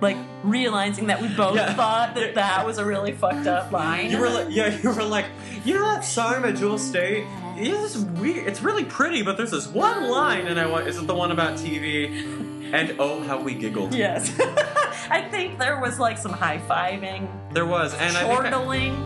[0.00, 1.72] like realizing that we both Yeah.
[1.74, 4.10] thought that that was a really fucked up line.
[4.10, 5.26] You were like, yeah, you were like,
[5.64, 7.24] you know that song by Jewel Staite?
[7.56, 8.46] This weird.
[8.48, 11.30] It's really pretty, but there's this one line, and I want, is it the one
[11.32, 12.72] about TV?
[12.72, 13.94] And oh, how we giggled.
[13.94, 14.30] yes,
[15.10, 18.50] I think there was like some high fiving, There was, and I think I,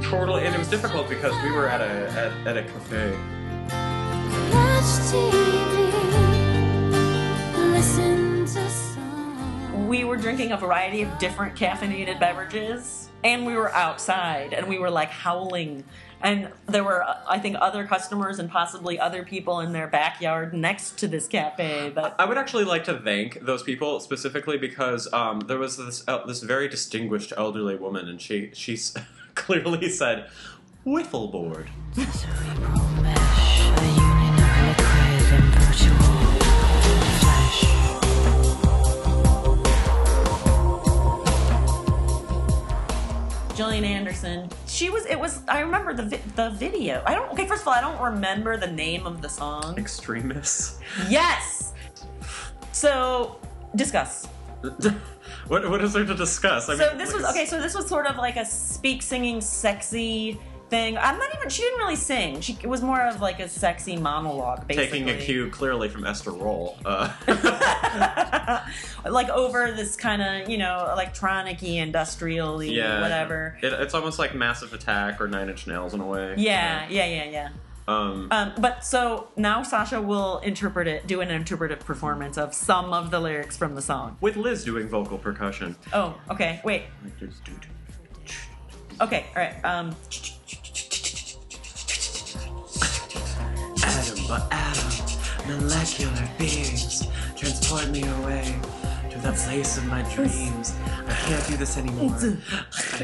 [0.03, 0.45] chortling.
[0.47, 2.11] and it was difficult because we were at a
[2.45, 3.17] at, at a cafe.
[9.87, 14.79] We were drinking a variety of different caffeinated beverages, and we were outside, and we
[14.79, 15.85] were like howling
[16.23, 20.99] and there were I think other customers and possibly other people in their backyard next
[20.99, 25.41] to this cafe but I would actually like to thank those people specifically because um,
[25.41, 28.79] there was this uh, this very distinguished elderly woman, and she she
[29.35, 30.29] clearly said
[30.87, 31.69] wiffle board.
[43.55, 44.49] Gillian Anderson.
[44.67, 45.05] She was.
[45.07, 45.41] It was.
[45.47, 47.03] I remember the vi- the video.
[47.07, 47.31] I don't.
[47.33, 49.77] Okay, first of all, I don't remember the name of the song.
[49.79, 50.81] Extremists.
[51.09, 51.75] Yes.
[52.73, 53.37] So
[53.77, 54.27] discuss.
[55.49, 56.71] what what is there to discuss?
[56.71, 57.45] I So mean, this was okay.
[57.45, 60.41] So this was sort of like a speak singing sexy
[60.73, 60.97] thing.
[60.97, 61.51] I'm not even.
[61.51, 62.41] She didn't really sing.
[62.41, 65.01] She it was more of like a sexy monologue, basically.
[65.05, 66.79] Taking a cue clearly from Esther Rolle.
[66.85, 67.13] Uh,
[69.05, 73.59] like over this kind of you know electronic-y, industrial yeah, whatever.
[73.63, 76.35] It, it's almost like Massive Attack or Nine Inch Nails in a way.
[76.39, 77.49] Yeah, yeah, yeah, yeah.
[77.87, 82.93] Um, Um, but so now Sasha will interpret it, do an interpretive performance of some
[82.93, 84.17] of the lyrics from the song.
[84.21, 85.77] with Liz doing vocal percussion.
[85.93, 86.61] Oh, okay.
[86.65, 86.85] Wait.
[89.01, 89.27] Okay.
[89.37, 89.65] All right.
[89.65, 89.97] Um.
[94.33, 98.59] Atom by atom, molecular beings transport me away
[99.11, 100.75] to the place of my dreams.
[101.07, 102.17] I can't do this anymore.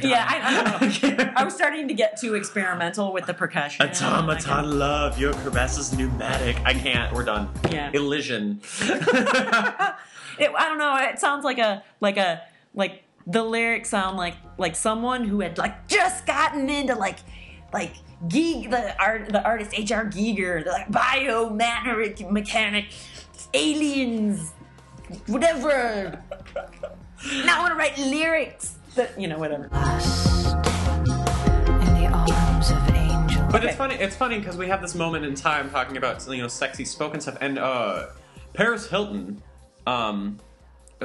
[0.03, 1.33] Yeah, I, I don't know.
[1.37, 3.87] I was starting to get too experimental with the percussion.
[3.87, 6.57] Automaton love, your caress is pneumatic.
[6.65, 7.13] I can't.
[7.13, 7.51] We're done.
[7.71, 7.91] Yeah.
[7.93, 8.61] Illusion.
[10.39, 10.97] It, I don't know.
[10.97, 15.59] It sounds like a like a like the lyrics sound like like someone who had
[15.59, 17.19] like just gotten into like
[17.73, 17.93] like
[18.27, 20.07] Gieg the art the artist H.R.
[20.07, 22.87] Giger the like biomechanic mechanic
[23.55, 24.53] aliens
[25.27, 26.23] whatever.
[27.45, 29.69] now I want to write lyrics that you know whatever.
[33.51, 33.95] But it's funny.
[33.95, 37.21] It's funny because we have this moment in time talking about you know sexy spoken
[37.21, 38.07] stuff, and uh,
[38.53, 39.43] Paris Hilton,
[39.87, 40.39] um,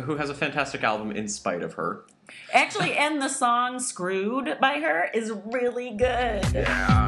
[0.03, 2.05] who has a fantastic album in spite of her.
[2.51, 6.43] Actually, and the song "Screwed" by her is really good.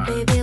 [0.06, 0.42] Baby,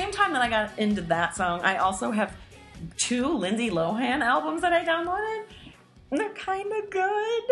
[0.00, 2.36] same time that I got into that song, I also have
[2.96, 5.42] two Lindsay Lohan albums that I downloaded.
[6.10, 7.42] And they're kind of good.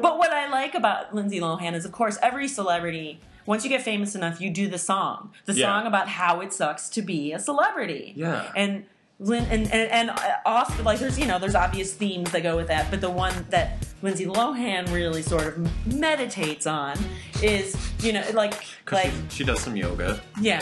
[0.00, 3.82] But what I like about Lindsay Lohan is, of course, every celebrity, once you get
[3.82, 5.32] famous enough, you do the song.
[5.46, 5.66] The Yeah.
[5.66, 8.12] song about how it sucks to be a celebrity.
[8.16, 8.50] Yeah.
[8.56, 8.84] And
[9.18, 12.68] and, and, and uh, off, like there's you know there's obvious themes that go with
[12.68, 16.98] that, but the one that Lindsay Lohan really sort of meditates on
[17.42, 18.62] is you know like
[18.92, 20.20] like she does some yoga.
[20.38, 20.60] yeah,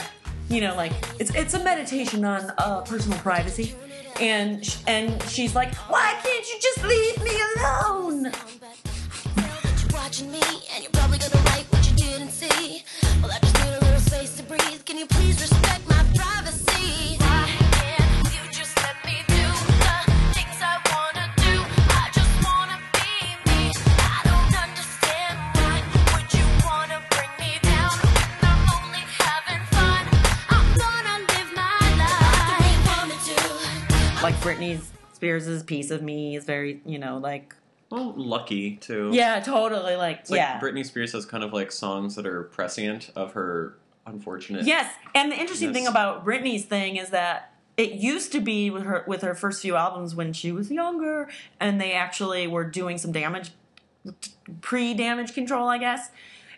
[0.49, 3.75] you know, like it's it's a meditation on uh, personal privacy,
[4.21, 8.14] and sh- and she's like, why can't you just leave me alone?
[35.25, 37.55] Spears' "Piece of Me" is very, you know, like
[37.91, 39.11] Well, lucky too.
[39.13, 40.61] yeah, totally, like It's like yeah.
[40.61, 44.67] Britney Spears has kind of like songs that are prescient of her unfortunate.
[44.67, 48.85] Yes, and the interesting thing about Britney's thing is that it used to be with
[48.85, 52.99] her with her first few albums when she was younger, and they actually were doing
[52.99, 53.51] some damage,
[54.61, 56.11] pre damage control, I guess.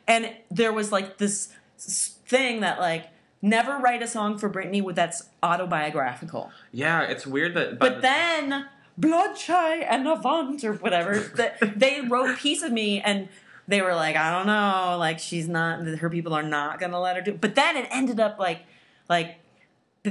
[0.09, 3.07] And there was like this thing that like
[3.43, 6.51] never write a song for Britney with that's autobiographical.
[6.73, 7.79] Yeah, it's weird that.
[7.79, 8.67] But the- then
[8.99, 13.29] Bloodshy and Avant or whatever, that they wrote Piece of Me and
[13.69, 17.17] they were like, I don't know, like she's not her people are not gonna let
[17.17, 18.61] her do but then it ended up like
[19.09, 19.41] like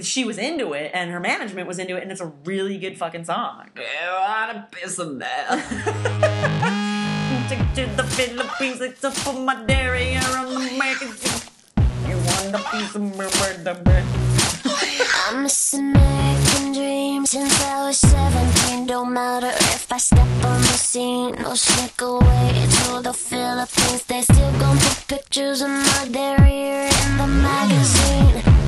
[0.01, 2.97] she was into it and her management was into it and it's a really good
[2.97, 3.69] fucking song.
[3.77, 6.81] I want a piece of that.
[7.75, 10.77] To the Philippines, it's up for my dairy on the
[12.53, 13.15] a piece of.
[15.27, 18.87] I'm missing American dreams since I was 17.
[18.87, 24.03] Don't matter if I step on the scene or sneak away to the Philippines.
[24.05, 28.64] They still gon' put pictures of my derriere in the magazine.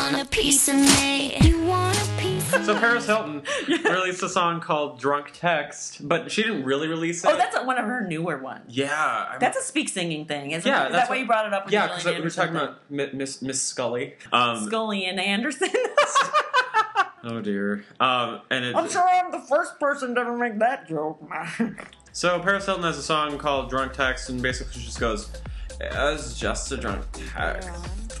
[0.00, 1.36] You wanna a piece of me?
[1.42, 3.42] You want a piece of So Paris Hilton
[3.84, 7.28] released a song called "Drunk Text," but she didn't really release it.
[7.30, 8.64] Oh, that's one of her newer ones.
[8.68, 9.26] yeah.
[9.30, 10.84] I'm- That's a speak singing thing, isn't yeah.
[10.84, 10.86] it?
[10.86, 11.66] Is that's that why you brought it up?
[11.66, 14.14] With Yeah, because we were talking Anderson about Miss Miss Scully.
[14.32, 14.64] Um.
[14.66, 15.68] Scully and Anderson.
[17.24, 17.84] oh dear.
[18.00, 21.22] Um, and it, I'm sure I'm the first person to ever make that joke.
[22.12, 25.30] So Paris Hilton has a song called "Drunk Text," and basically she just goes,
[25.80, 28.19] "It was just a drunk text." He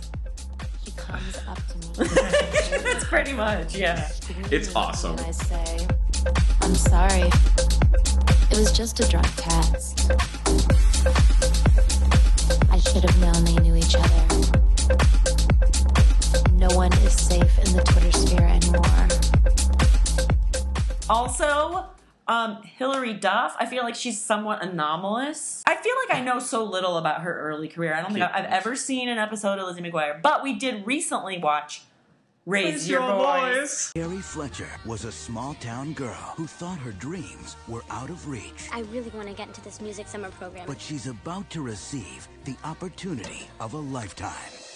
[1.10, 2.08] comes up to me.
[2.82, 4.10] That's pretty much, yeah.
[4.50, 5.16] It's awesome.
[5.18, 5.86] I say,
[6.62, 7.30] I'm sorry.
[8.50, 10.10] It was just a drunk text.
[12.70, 14.26] I should have known they knew each other.
[16.52, 19.08] No one is safe in the Twitter sphere anymore.
[21.08, 21.86] Also,
[22.30, 25.62] um, Hilary Duff, I feel like she's somewhat anomalous.
[25.66, 27.92] I feel like I know so little about her early career.
[27.92, 31.38] I don't think I've ever seen an episode of Lizzie McGuire, but we did recently
[31.38, 31.82] watch
[32.46, 33.92] Raise, Your, Voice.
[33.92, 38.68] Carrie Fletcher was a small town girl who thought her dreams were out of reach.
[38.72, 40.66] I really want to get into this music summer program.
[40.66, 44.32] But she's about to receive the opportunity of a lifetime.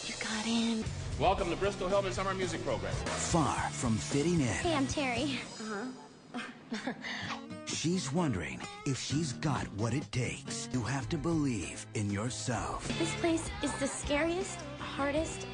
[0.06, 0.84] you got in.
[1.20, 2.92] Welcome to Bristol Hillman Summer Music Program.
[3.04, 5.38] Far from fitting in, Hey, I'm Terry.
[5.60, 5.86] Uh-huh.
[7.66, 10.68] she's wondering if she's got what it takes.
[10.72, 12.86] You have to believe in yourself.
[12.98, 15.46] This place is the scariest, hardest,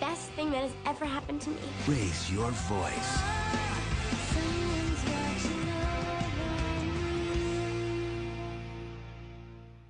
[0.00, 1.56] best thing that has ever happened to me.
[1.88, 3.22] Raise your voice.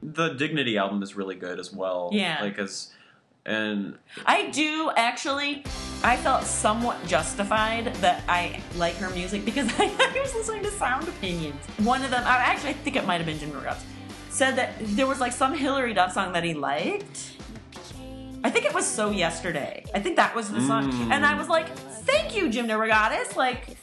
[0.02, 2.10] The Dignity album is really good as well.
[2.12, 2.38] Yeah.
[2.40, 2.92] like as
[3.46, 5.64] and I do actually.
[6.04, 10.70] I felt somewhat justified that I like her music because I, I was listening to
[10.72, 11.64] Sound Opinions.
[11.78, 13.84] One of them, I actually I think it might have been Jim Ross,
[14.30, 17.30] said that there was like some Hilary Duff song that he liked.
[18.44, 19.84] I think it was So Yesterday.
[19.94, 21.12] I think that was the song, Mm.
[21.12, 21.68] and I was like,
[22.04, 23.76] "Thank you, Jim DeRogatis." Like,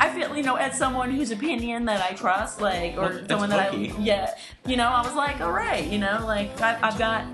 [0.00, 3.50] I feel you know, as someone whose opinion that I trust, like, or Well, someone
[3.50, 3.72] that.
[3.72, 4.34] I, yeah,
[4.66, 7.24] you know, I was like, "All right," you know, like I, I've got,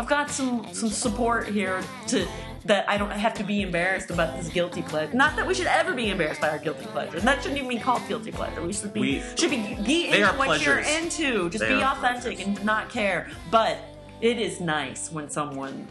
[0.00, 2.26] I've got some some support here to
[2.64, 5.12] that I don't have to be embarrassed about this guilty pleasure.
[5.12, 7.18] Not that we should ever be embarrassed by our guilty pleasure.
[7.18, 8.62] And that shouldn't even be called guilty pleasure.
[8.62, 10.64] We should be We- should be be into what pleasures.
[10.66, 11.50] you're into.
[11.50, 13.28] Just They be are authentic and not care.
[13.50, 13.76] But
[14.22, 15.86] it is nice when someone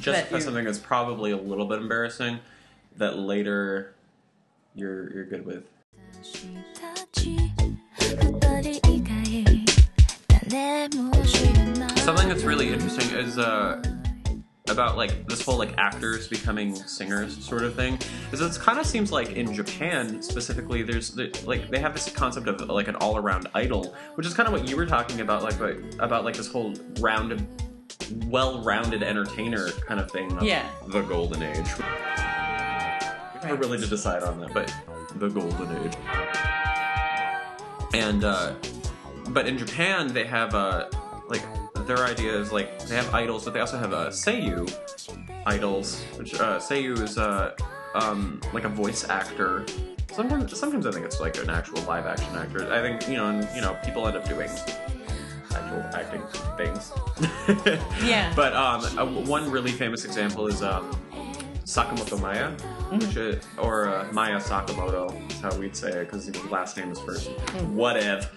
[0.00, 2.40] just that you- something that's probably a little bit embarrassing
[2.96, 3.94] that later
[4.74, 5.62] you're you're good with.
[12.04, 13.82] Something that's really interesting is uh,
[14.68, 17.98] about like this whole like actors becoming singers sort of thing.
[18.30, 22.10] Is it kind of seems like in Japan specifically, there's the, like they have this
[22.10, 25.22] concept of like an all around idol, which is kind of what you were talking
[25.22, 27.46] about, like like, about like this whole rounded,
[28.26, 30.30] well rounded entertainer kind of thing.
[30.36, 30.68] Of Yeah.
[30.88, 31.66] the golden age.
[33.34, 34.70] We never really to decide on that, but
[35.16, 35.94] the golden age.
[37.94, 38.52] And uh,
[39.30, 40.90] but in Japan they have uh,
[41.28, 41.42] like
[41.86, 44.70] their idea is like they have idols, but they also have a uh, seiyu
[45.46, 47.54] idols, which uh, seiyu is uh,
[47.94, 49.64] um, like a voice actor.
[50.12, 52.72] Sometimes, sometimes I think it's like an actual live action actor.
[52.72, 54.50] I think you know, and you know, people end up doing
[55.50, 56.22] actual acting
[56.56, 56.92] things.
[58.02, 58.32] Yeah.
[58.34, 60.90] But um, uh, one really famous example is um,
[61.64, 62.52] Sakamoto Maaya,
[63.00, 66.90] which is, or uh, Maaya Sakamoto is how we'd say it because his last name
[66.90, 67.30] is first.
[67.72, 68.28] Whatever.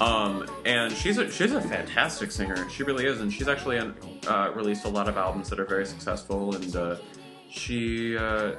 [0.00, 2.68] Um, and she's a, she's a fantastic singer.
[2.68, 5.86] She really is, and she's actually uh, released a lot of albums that are very
[5.86, 6.54] successful.
[6.54, 6.96] And uh,
[7.50, 8.52] she uh,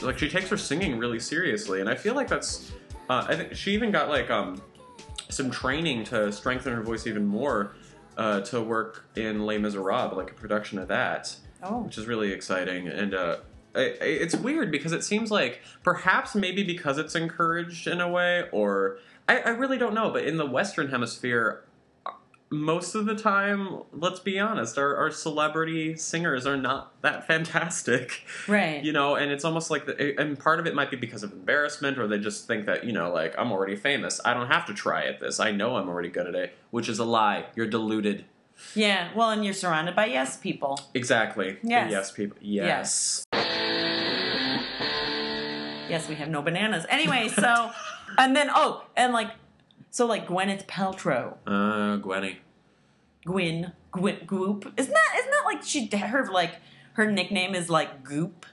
[0.00, 2.72] like she takes her singing really seriously, and I feel like that's.
[3.10, 4.62] Uh, I think she even got like um,
[5.28, 7.74] some training to strengthen her voice even more
[8.16, 11.80] uh, to work in Les Miserables, like a production of that, Oh.
[11.80, 12.88] which is really exciting.
[12.88, 13.36] And uh,
[13.74, 18.98] it's weird because it seems like perhaps maybe because it's encouraged in a way, or
[19.32, 20.10] I, I really don't know.
[20.10, 21.64] But in the Western Hemisphere,
[22.50, 28.24] most of the time, let's be honest, our, our celebrity singers are not that fantastic.
[28.46, 28.84] Right.
[28.84, 31.32] You know, and it's almost like, the, and part of it might be because of
[31.32, 34.20] embarrassment, or they just think that, you know, like, I'm already famous.
[34.24, 35.40] I don't have to try at this.
[35.40, 37.46] I know I'm already good at it, which is a lie.
[37.56, 38.26] You're deluded.
[38.74, 40.78] Yeah, well, and you're surrounded by yes people.
[40.92, 41.52] Exactly.
[41.62, 41.90] The Yes.
[41.90, 42.36] yes, people.
[42.42, 43.24] Yes.
[45.88, 46.86] Yes, we have no bananas.
[46.88, 47.70] Anyway, so,
[48.18, 49.30] and then, oh, and like,
[49.90, 52.38] so like Gwyneth Paltrow, Uh, Gwenny.
[53.24, 54.72] Gwyn, Gwyn, Goop.
[54.76, 56.56] Isn't that, isn't that like she, her, like,
[56.94, 58.46] her nickname is like Goop?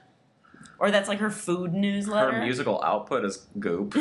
[0.80, 2.32] Or that's like her food newsletter?
[2.32, 3.94] Her musical output is goop.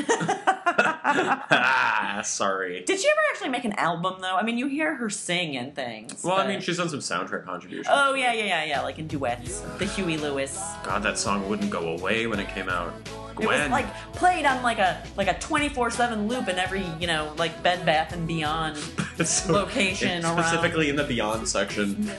[0.74, 2.84] ah, sorry.
[2.86, 4.36] Did she ever actually make an album though?
[4.36, 6.24] I mean, you hear her sing and things.
[6.24, 7.88] Well, I mean, she's done some soundtrack contributions.
[7.90, 9.60] Oh yeah, yeah, yeah, yeah, like in duets.
[9.78, 10.58] The Huey Lewis.
[10.84, 12.94] God, that song wouldn't go away when it came out.
[13.40, 16.86] It was like played on like a like a twenty four seven loop in every
[17.00, 18.78] you know like Bed Bath and Beyond
[19.26, 20.44] So- location around.
[20.44, 22.10] specifically in the Beyond section.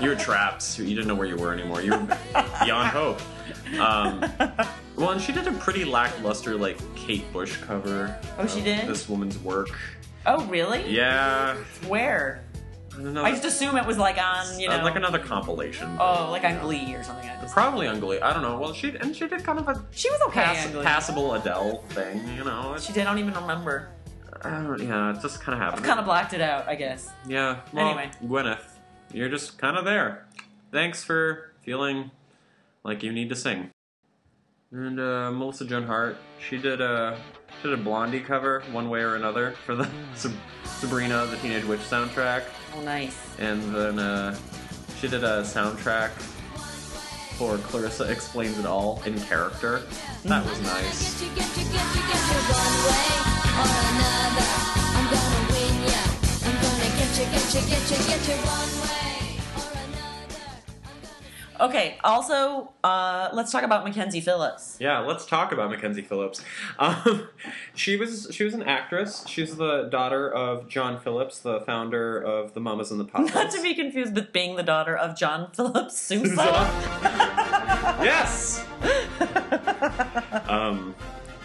[0.00, 0.78] you were trapped.
[0.78, 1.80] You didn't know where you were anymore.
[1.82, 2.18] You were
[2.62, 3.20] beyond hope.
[3.80, 4.24] Um,
[4.96, 8.18] well, and she did a pretty lackluster, like Kate Bush cover.
[8.38, 8.86] Oh, she did?
[8.88, 9.68] This woman's work.
[10.24, 10.88] Oh really?
[10.88, 11.54] Yeah.
[11.86, 12.42] Where?
[12.92, 13.24] I don't know.
[13.24, 15.96] I just assume it was like on you know Uh, like another compilation.
[16.00, 17.28] oh like on Glee or something.
[17.52, 18.20] Probably on Glee.
[18.20, 18.58] I don't know.
[18.58, 20.42] Well, she and she did kind of a she was okay.
[20.42, 22.26] pass, passable Adele thing.
[22.36, 22.74] You know.
[22.74, 23.02] It's, She did.
[23.02, 23.90] I don't even remember.
[24.42, 25.86] I don't, yeah, it just kind of I've happened.
[25.86, 26.66] kind of blacked it out.
[26.68, 27.10] I guess.
[27.26, 27.60] Yeah.
[27.72, 28.10] Well, Anyway.
[28.24, 28.64] Gwyneth,
[29.12, 30.26] you're just kind of there.
[30.72, 32.10] Thanks for feeling
[32.86, 33.70] like you need to sing.
[34.72, 37.18] And uh, Melissa Joan Hart, she did a
[37.62, 40.32] she did a Blondie cover one way or another for the Sab-
[40.64, 43.16] Sabrina the Teenage Witch soundtrack, Oh nice.
[43.38, 44.36] and then uh,
[45.00, 46.10] she did a soundtrack
[47.38, 49.82] for Clarissa Explains It All in character.
[50.24, 51.20] That was nice.
[51.20, 53.76] Get you, get you, get you, get you one way
[61.60, 61.98] Okay.
[62.04, 64.76] Also, uh, let's talk about Mackenzie Phillips.
[64.80, 66.42] Yeah, let's talk about Mackenzie Phillips.
[66.78, 67.28] Um,
[67.74, 69.24] she was she was an actress.
[69.26, 73.34] She's the daughter of John Phillips, the founder of the Mamas and the Papas.
[73.34, 76.34] Not to be confused with being the daughter of John Phillips Sousa.
[78.02, 78.64] yes.
[80.48, 80.94] um,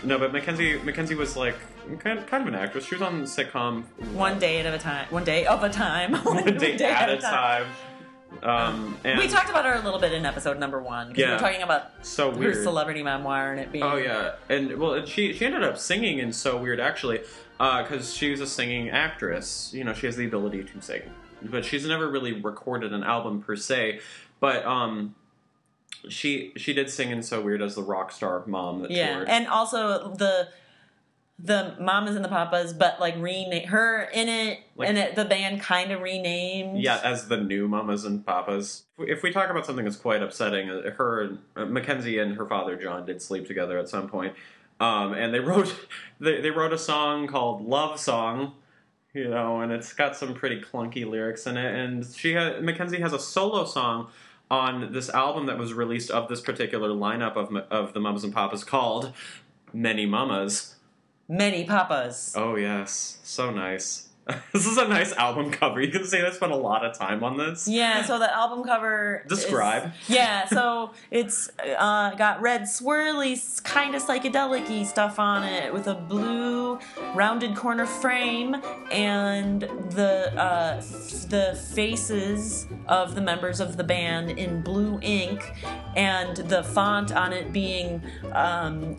[0.03, 1.55] no, but Mackenzie Mackenzie was like
[1.99, 2.85] kind kind of an actress.
[2.85, 3.83] She was on the sitcom
[4.13, 5.07] One day at a time.
[5.11, 6.13] One day of a time.
[6.23, 7.67] One Day at a Time.
[8.43, 11.23] Um, and We talked about her a little bit in episode number one because we
[11.23, 11.33] Yeah.
[11.33, 12.63] were talking about so her weird.
[12.63, 13.83] celebrity memoir and it being.
[13.83, 17.21] Oh yeah, and well, she she ended up singing in so weird actually,
[17.57, 19.71] because she was a singing actress.
[19.73, 21.01] You know, she has the ability to sing,
[21.43, 23.99] but she's never really recorded an album per se.
[24.39, 25.13] But um,
[26.09, 29.29] she she did sing in so weird as the rock star mom that Yeah, toured.
[29.29, 30.47] and also the
[31.43, 35.25] the mamas and the papas, but like rename her in it, Like- and it, the
[35.25, 36.79] band kind of renamed.
[36.79, 38.83] yeah, as the new mamas and papas.
[38.99, 42.75] If we talk about something that's quite upsetting, uh, her uh, Mackenzie and her father
[42.75, 44.33] John did sleep together at some point,
[44.79, 45.75] um, and they wrote
[46.19, 48.53] they, they wrote a song called "Love Song,"
[49.13, 51.73] you know, and it's got some pretty clunky lyrics in it.
[51.75, 54.09] And she had Mackenzie has a solo song
[54.51, 58.33] on this album that was released of this particular lineup of of the Mamas and
[58.33, 59.13] Papas called
[59.73, 60.75] "Many Mamas."
[61.31, 62.33] Many papas.
[62.35, 64.07] Oh yes, so nice.
[64.53, 65.81] this is a nice album cover.
[65.81, 67.67] You can see they spent a lot of time on this.
[67.67, 69.23] Yeah, so the album cover.
[69.25, 69.91] is- Describe.
[70.07, 75.95] yeah, so it's uh, got red swirly, kind of psychedelic stuff on it with a
[75.95, 76.77] blue
[77.15, 78.55] rounded corner frame
[78.91, 85.41] and the uh, f- the faces of the members of the band in blue ink
[85.95, 88.01] and the font on it being
[88.33, 88.95] um,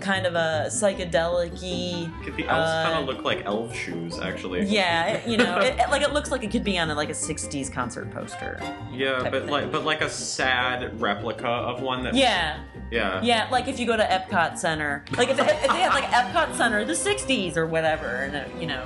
[0.00, 4.64] kind of a psychedelic The elves kind of look like elf shoes, actually.
[4.64, 7.10] yeah, you know, it, it- like it looks like it could be on a, like
[7.10, 8.60] a '60s concert poster.
[8.92, 12.14] Yeah, but like, but like a sad replica of one that.
[12.14, 12.60] Yeah,
[12.90, 13.20] Yeah.
[13.22, 16.54] yeah, like if you go to Epcot Center, like if, if they had like Epcot
[16.54, 18.84] Center, the '60s or whatever, and uh, you know,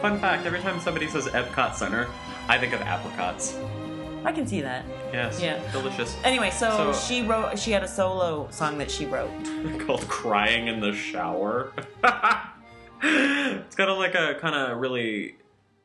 [0.00, 2.08] Fun fact: Every time somebody says Epcot Center,
[2.48, 3.56] I think of apricots.
[4.24, 4.84] I can see that.
[5.12, 5.40] Yes.
[5.40, 5.60] Yeah.
[5.72, 6.16] Delicious.
[6.24, 9.30] Anyway, so, So- she wrote, she had a solo song that she wrote.
[9.86, 11.72] Called "Crying in the Shower."
[13.02, 15.36] it's got a, like a kind of really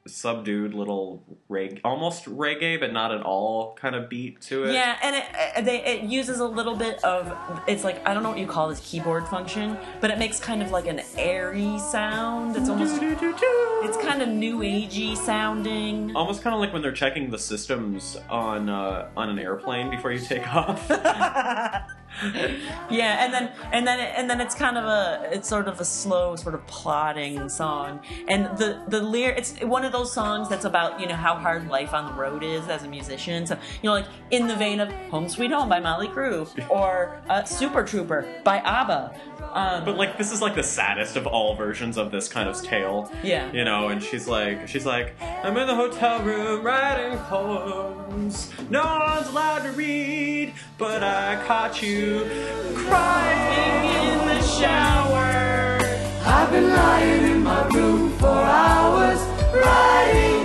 [0.08, 4.74] subdued little reg, almost reggae, but not at all kind of beat to it.
[4.74, 5.26] Yeah, and it,
[5.58, 7.36] it, they, it uses a little bit of
[7.68, 10.62] it's like I don't know what you call this keyboard function, but it makes kind
[10.62, 12.56] of like an airy sound.
[12.56, 16.16] It's almost it's kind of new agey sounding.
[16.16, 20.12] Almost kind of like when they're checking the systems on uh, on an airplane before
[20.12, 20.90] you take off.
[22.90, 25.86] Yeah, and then and then and then it's kind of a it's sort of a
[25.86, 30.66] slow sort of plodding song, and the the lyric it's one of those songs that's
[30.66, 33.46] about you know how hard life on the road is as a musician.
[33.46, 37.22] So you know like in the vein of Home Sweet Home by Mötley Crüe or
[37.30, 39.14] uh, Super Trooper by ABBA.
[39.58, 42.62] Um, But like this is like the saddest of all versions of this kind of
[42.62, 43.12] tale.
[43.24, 43.52] Yeah.
[43.52, 48.52] You know, and she's like she's like, I'm in the hotel room writing poems.
[48.70, 52.30] No one's allowed to read, but I caught you
[52.76, 55.80] crying in the shower.
[56.26, 59.20] I've been lying in my room for hours,
[59.56, 60.37] writing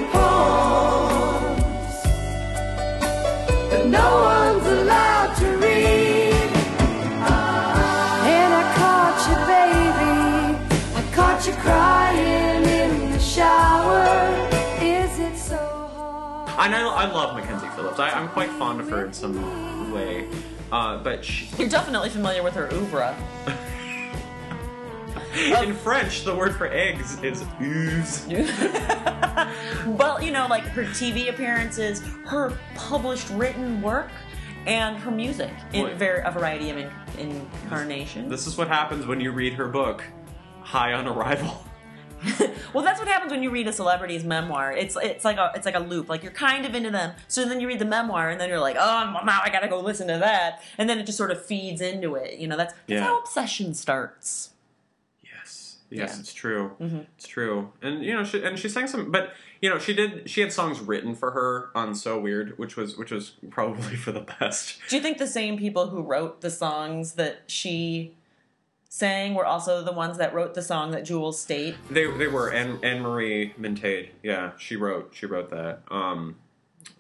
[16.65, 17.99] And I, I love Mackenzie Phillips.
[17.99, 20.29] I, I'm quite fond of her in some way.
[20.71, 23.17] Uh, but she, You're definitely familiar with her oeuvre.
[25.65, 28.27] in French, the word for eggs is ooze.
[29.87, 34.11] well, you know, like her TV appearances, her published written work,
[34.65, 36.89] and her music in a variety of in,
[37.19, 38.31] incarnations.
[38.31, 40.05] This is what happens when you read her book,
[40.61, 41.65] High on Arrival.
[42.73, 44.73] Well, that's what happens when you read a celebrity's memoir.
[44.73, 46.09] It's it's like a it's like a loop.
[46.09, 48.61] Like you're kind of into them, so then you read the memoir, and then you're
[48.61, 51.45] like, oh, now I gotta go listen to that, and then it just sort of
[51.45, 52.39] feeds into it.
[52.39, 53.05] You know, that's, that's Yeah.
[53.05, 54.51] how obsession starts.
[55.23, 56.05] Yes, Yeah.
[56.05, 56.73] it's true.
[56.81, 57.07] Mhm.
[57.19, 57.73] It's true.
[57.83, 60.29] And you know, she, and she sang some, but you know, she did.
[60.31, 64.13] She had songs written for her on "So Weird," which was which was probably for
[64.13, 64.79] the best.
[64.89, 68.15] Do you think the same people who wrote the songs that she
[68.93, 71.77] sang were also the ones that wrote the song that Jewel Staite?
[71.91, 74.11] They they were Anne Anne Marie Montade.
[74.23, 75.81] Yeah, she wrote she wrote that.
[75.91, 76.37] Um,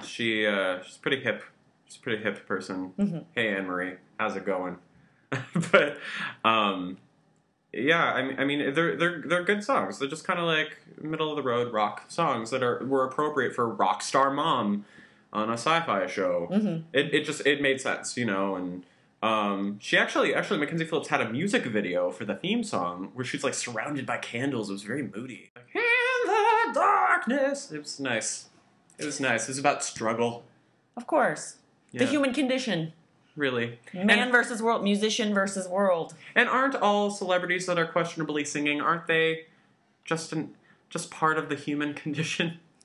[0.03, 1.43] she uh, she's pretty hip.
[1.84, 2.95] She's a pretty hip person.
[2.99, 3.24] Mhm.
[3.34, 4.78] Hey Anne Marie, how's it going?
[5.70, 5.99] but
[6.47, 6.97] um,
[7.74, 9.99] yeah, I mean, I mean, they're they're they're good songs.
[9.99, 13.55] They're just kind of like middle of the road rock songs that are were appropriate
[13.55, 14.86] for rock star mom
[15.30, 16.49] on a sci-fi show.
[16.51, 16.84] Mhm.
[16.95, 18.84] It it just it made sense, you know, and.
[19.23, 23.25] Um, she actually, actually, Mackenzie Phillips had a music video for the theme song where
[23.25, 24.68] she's like surrounded by candles.
[24.68, 25.51] It was very moody.
[25.55, 25.83] Like, in
[26.27, 27.70] the darkness.
[27.70, 28.47] It was nice.
[28.99, 29.45] It was nice.
[29.45, 30.45] It was about struggle,
[30.97, 31.57] Of course,
[31.93, 32.93] the human condition,
[33.37, 33.79] really.
[33.95, 36.14] man and, versus world, musician versus world.
[36.35, 38.81] and aren't all celebrities that are questionably singing?
[38.81, 39.47] Aren't they
[40.05, 40.55] just an
[40.91, 42.59] just part of the human condition?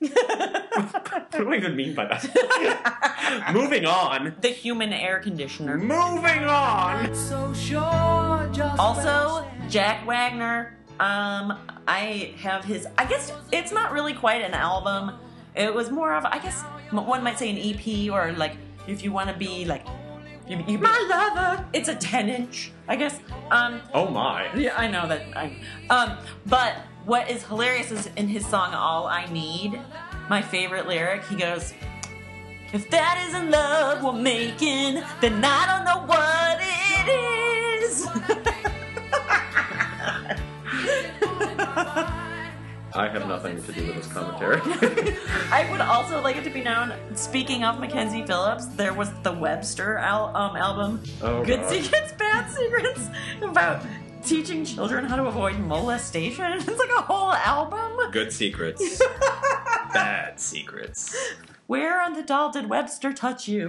[1.10, 3.50] what do I even mean by that?
[3.52, 4.34] Moving on.
[4.40, 5.76] The human air conditioner.
[5.78, 7.14] Moving on.
[7.14, 10.74] So sure, just Also, Jack Wagner.
[11.00, 12.86] Um, I have his.
[12.96, 15.12] I guess it's not really quite an album.
[15.54, 18.56] It was more of, I guess, one might say an EP, or like
[18.86, 19.84] if you want to be like,
[20.48, 21.64] you, you my lover.
[21.72, 23.20] It's a ten inch, I guess.
[23.50, 24.52] Um, Oh my.
[24.56, 25.22] yeah, I know that.
[25.36, 25.56] I,
[25.90, 26.74] um, but
[27.04, 29.80] what is hilarious is in his song "All I Need,"
[30.28, 31.24] my favorite lyric.
[31.24, 31.74] He goes,
[32.72, 37.08] "If that isn't love we're making, then I don't know what it
[37.82, 38.06] is."
[42.94, 44.60] I have nothing to do with this commentary.
[45.52, 46.92] I would also like it to be known.
[47.14, 51.70] Speaking of Mackenzie Phillips, there was the Webster al- um, album, Oh, "Good God.
[51.70, 53.08] Secrets, Bad Secrets,"
[53.42, 53.82] about
[54.22, 56.52] teaching children how to avoid molestation.
[56.58, 58.10] It's like a whole album.
[58.10, 59.00] Good secrets.
[59.94, 61.16] Bad secrets.
[61.66, 63.68] Where on the doll did Webster touch you?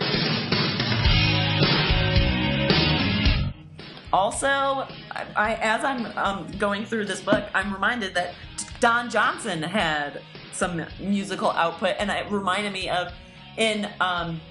[4.12, 4.88] Also, I,
[5.36, 8.34] I as I'm um, going through this book, I'm reminded that
[8.80, 10.22] Don Johnson had
[10.52, 13.14] some musical output, and it reminded me of
[13.58, 14.42] in um,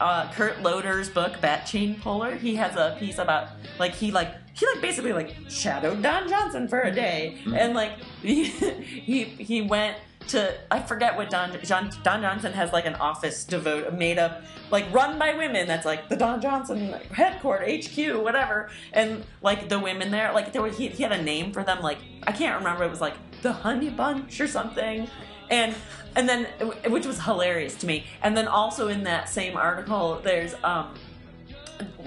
[0.00, 2.34] uh, Kurt Loder's book Bat Chain Puller.
[2.36, 6.68] He has a piece about like he like he like basically like shadowed Don Johnson
[6.68, 7.92] for a day, and like
[8.22, 9.96] he he, he went
[10.28, 14.42] to I forget what Don John, Don Johnson has like an office devote made up
[14.70, 18.70] like run by women that's like the Don Johnson headquarters HQ whatever.
[18.92, 21.80] And like the women there like there was he, he had a name for them
[21.80, 25.08] like I can't remember it was like the Honey Bunch or something
[25.50, 25.74] and
[26.14, 26.44] and then
[26.90, 30.94] which was hilarious to me and then also in that same article there's um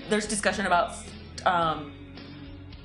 [0.09, 0.95] there's discussion about
[1.45, 1.91] um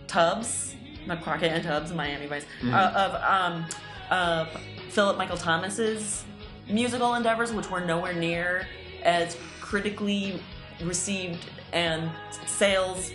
[0.07, 0.75] Tubbs
[1.07, 2.73] not Crockett and Tubbs Miami Vice Mhm.
[2.73, 3.67] uh, of um
[4.11, 4.49] of
[4.91, 6.25] Philip Michael Thomas's
[6.69, 8.67] musical endeavors which were nowhere near
[9.03, 10.41] as critically
[10.83, 12.11] received and
[12.47, 13.11] sales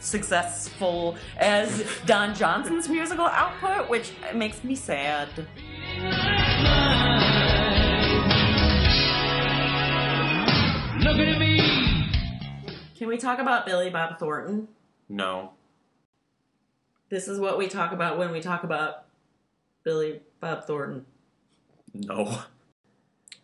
[0.00, 5.28] successful as Don Johnson's musical output which makes me sad.
[11.00, 12.06] Looking at me.
[12.96, 14.68] Can we talk about Billy Bob Thornton?
[15.08, 15.52] No.
[17.08, 19.04] This is what we talk about when we talk about
[19.82, 21.06] Billy Bob Thornton.
[21.94, 22.42] No.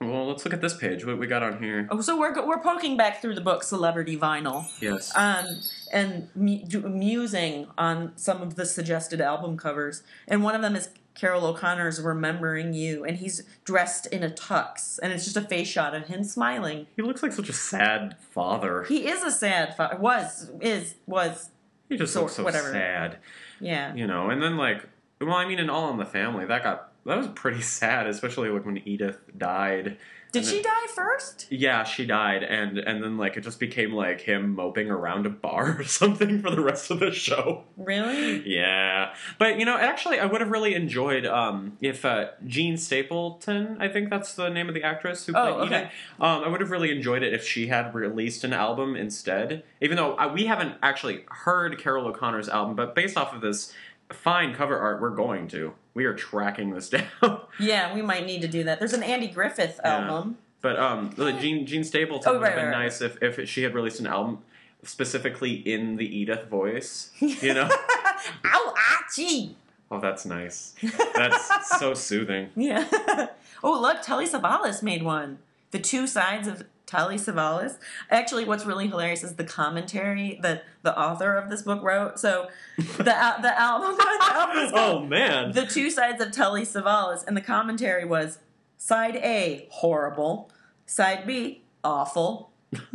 [0.00, 1.06] Well, let's look at this page.
[1.06, 1.88] What we got on here?
[1.90, 5.10] Oh, so we're we're poking back through the book Celebrity Vinyl, Yes.
[5.16, 5.46] um,
[5.90, 10.90] and mu- musing on some of the suggested album covers, and one of them is
[11.16, 15.66] Carroll O'Connor's "Remembering You," and he's dressed in a tux, and it's just a face
[15.68, 16.86] shot of him smiling.
[16.94, 18.84] He looks like such a sad father.
[18.84, 19.96] He is a sad father.
[19.96, 21.50] Was is was
[21.88, 22.70] He just sort- looks so whatever.
[22.70, 23.18] sad.
[23.60, 23.94] yeah.
[23.94, 24.86] You know, and then like,
[25.20, 28.48] well, I mean, in All in the Family, that got that was pretty sad, especially
[28.50, 29.96] like when Edith died.
[30.36, 31.46] Did And she then- die first?
[31.50, 35.30] Yeah, she died, and and then like it just became like him moping around a
[35.30, 37.64] bar or something for the rest of the show.
[37.76, 38.46] Really?
[38.48, 43.76] Yeah, but you know, actually, I would have really enjoyed um, if uh, Jean Stapleton,
[43.80, 45.78] I think that's the name of the actress who played Oh, okay.
[45.80, 45.90] Edith.
[46.20, 49.62] Um, I would have really enjoyed it if she had released an album instead.
[49.80, 53.72] Even though uh, we haven't actually heard Carroll O'Connor's album, but based off of this
[54.12, 55.72] fine cover art, we're going to.
[55.96, 56.90] We are tracking this
[57.22, 57.40] down.
[57.58, 58.78] Yeah, we might need to do that.
[58.78, 59.98] There's an Andy Griffith Yeah.
[60.00, 60.36] album.
[60.60, 62.82] But um, Jean Jean Stapleton Oh, would have been right, right.
[62.84, 64.40] nice if if she had released an album
[64.82, 67.10] specifically in the Edith voice.
[67.20, 67.68] You know.
[68.44, 69.54] Ow, achie!
[69.90, 70.74] Oh, that's nice.
[71.14, 72.50] That's so soothing.
[72.56, 73.28] Yeah.
[73.62, 75.38] oh, look, Telly Savalas made one.
[75.70, 77.78] The two sides of Telly Savalas.
[78.10, 82.18] Actually, what's really hilarious is the commentary that the author of this book wrote.
[82.20, 85.50] So, the the album, the Oh man.
[85.52, 88.38] The Two Sides of Telly Savalas, and the commentary was
[88.78, 90.50] side A, horrible.
[90.86, 92.52] Side B, awful.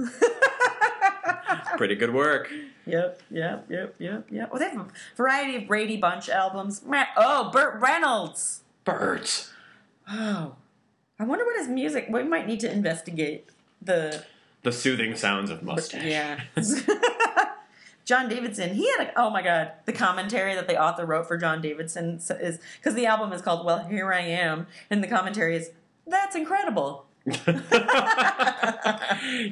[1.77, 2.49] Pretty good work.
[2.85, 4.49] Yep, yep, yep, yep, yep.
[4.51, 4.87] Oh, they have a
[5.17, 6.81] variety of Brady Bunch albums.
[7.17, 8.61] Oh, Burt Reynolds.
[8.85, 9.49] Burt.
[10.09, 10.55] Oh,
[11.19, 12.07] I wonder what his music.
[12.09, 13.49] We might need to investigate
[13.81, 14.23] the.
[14.63, 16.03] The soothing sounds of mustache.
[16.03, 16.41] Yeah.
[18.05, 18.73] John Davidson.
[18.75, 19.19] He had a.
[19.19, 23.05] Oh my God, the commentary that the author wrote for John Davidson is because the
[23.05, 25.71] album is called "Well Here I Am," and the commentary is
[26.05, 27.05] that's incredible.
[27.25, 27.51] you know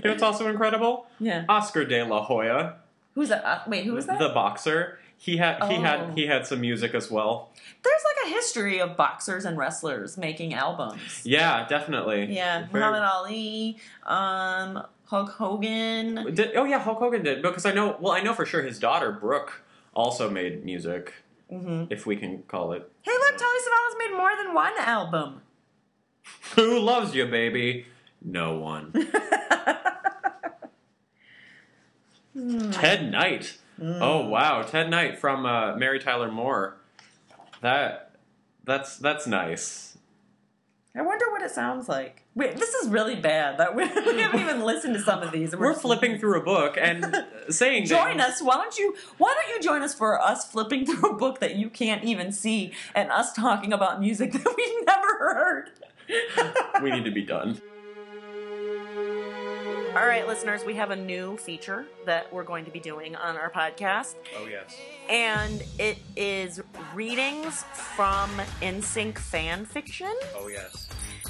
[0.03, 1.07] what's also incredible?
[1.19, 1.45] Yeah.
[1.47, 2.75] Oscar De La Hoya,
[3.15, 3.45] Who's that?
[3.45, 4.19] Uh, wait, who was that?
[4.19, 4.99] the boxer.
[5.21, 5.81] He had he Oh.
[5.81, 7.51] had he had some music as well.
[7.83, 11.21] There's like a history of boxers and wrestlers making albums.
[11.25, 12.33] Yeah, definitely.
[12.33, 16.33] Yeah, Very- Muhammad Ali, um, Hulk Hogan.
[16.33, 17.97] Did, oh yeah, Hulk Hogan did because I know.
[17.99, 19.61] Well, I know for sure his daughter Brooke
[19.93, 21.13] also made music,
[21.49, 22.89] hmm if we can call it.
[23.01, 25.41] Hey, look, Telly Savalas made more than one album.
[26.55, 27.87] Who loves you, baby?
[28.21, 28.93] No one.
[32.71, 33.57] Ted Knight.
[33.81, 36.77] Oh wow, Ted Knight from uh, Mary Tyler Moore.
[37.61, 38.15] That
[38.63, 39.97] that's that's nice.
[40.95, 42.23] I wonder what it sounds like.
[42.35, 43.59] Wait, this is really bad.
[43.59, 45.55] That we, we haven't even listened to some of these.
[45.55, 47.05] We're just- flipping through a book and
[47.49, 48.41] saying Join that- us.
[48.41, 48.95] Why don't you?
[49.17, 52.31] Why don't you join us for us flipping through a book that you can't even
[52.31, 55.69] see, and us talking about music that we've never heard.
[56.81, 57.61] we need to be done.
[59.95, 63.35] All right, listeners, we have a new feature that we're going to be doing on
[63.37, 64.15] our podcast.
[64.37, 64.75] Oh yes.
[65.09, 66.61] and it is
[66.93, 67.63] readings
[67.95, 68.29] from
[68.61, 70.13] NSYNC fan fiction.
[70.37, 70.87] Oh yes.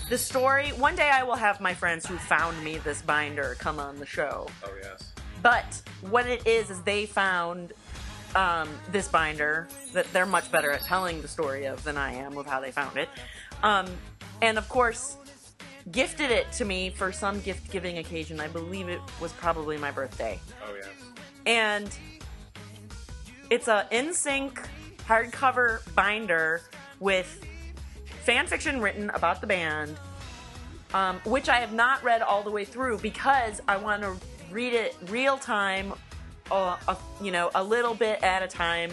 [0.09, 0.69] The story.
[0.69, 4.05] One day I will have my friends who found me this binder come on the
[4.05, 4.47] show.
[4.63, 5.13] Oh yes.
[5.41, 7.73] But what it is is they found
[8.35, 12.37] um, this binder that they're much better at telling the story of than I am
[12.37, 13.09] of how they found it,
[13.63, 13.87] um,
[14.41, 15.15] and of course
[15.91, 18.39] gifted it to me for some gift giving occasion.
[18.39, 20.87] I believe it was probably my birthday Oh yes.
[21.45, 21.89] and
[23.49, 24.63] it's a NSYNC
[25.07, 26.61] hardcover binder
[26.99, 27.43] with
[28.23, 29.97] fan fiction written about the band,
[30.93, 34.15] um, which I have not read all the way through because I want to
[34.51, 35.93] read it real time,
[36.51, 38.91] uh, a, you know, a little bit at a time,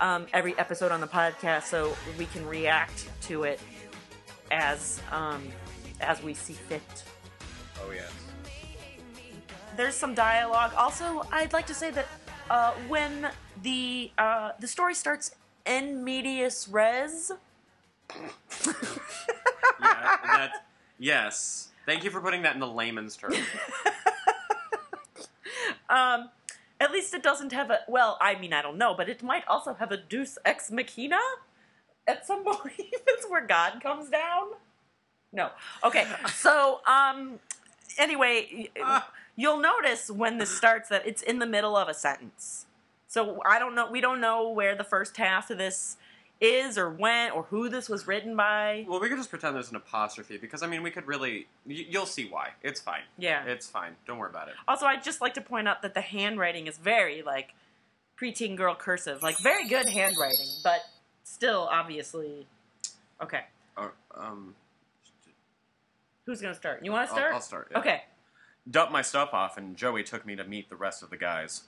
[0.00, 3.60] um, every episode on the podcast, so we can react to it
[4.50, 5.42] as um,
[6.00, 7.04] as we see fit
[7.82, 8.12] Oh yes.
[9.76, 10.72] there's some dialogue.
[10.76, 12.06] Also, I'd like to say that
[12.50, 13.28] uh, when
[13.62, 15.34] the uh, the story starts
[15.64, 17.32] in medias res,
[19.80, 20.66] Yeah, that
[20.98, 21.68] yes.
[21.86, 23.32] Thank you for putting that in the layman's term.
[25.88, 26.28] um,
[26.78, 27.80] at least it doesn't have a.
[27.88, 31.18] Well, I mean, I don't know, but it might also have a Deus ex machina
[32.06, 32.74] at some point.
[33.06, 34.48] That's where God comes down.
[35.32, 35.50] No.
[35.84, 36.06] Okay.
[36.34, 37.38] So, um,
[37.98, 39.02] anyway, y-
[39.36, 42.66] you'll notice when this starts that it's in the middle of a sentence.
[43.08, 43.90] So I don't know.
[43.90, 45.96] We don't know where the first half of this
[46.40, 48.86] is, or when, or who this was written by.
[48.88, 51.46] Well, we could just pretend there's an apostrophe because I mean, we could really.
[51.66, 52.50] y- You'll see why.
[52.62, 53.02] It's fine.
[53.18, 53.44] Yeah.
[53.44, 53.96] It's fine.
[54.06, 54.54] Don't worry about it.
[54.68, 57.52] Also, I'd just like to point out that the handwriting is very like
[58.18, 60.80] preteen girl cursive, like very good handwriting, but
[61.24, 62.46] still obviously.
[63.22, 63.42] Okay,
[63.76, 64.54] Uh, um,
[66.30, 66.84] who's gonna start?
[66.84, 67.34] You want to I'll- start?
[67.34, 67.78] I'll start, yeah.
[67.78, 68.02] Okay.
[68.70, 71.64] dumped my stuff off, and Joey took me to meet the rest of the guys.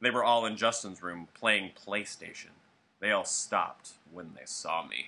[0.00, 2.50] They were all in Justin's room playing PlayStation.
[3.00, 5.06] They all stopped when they saw me.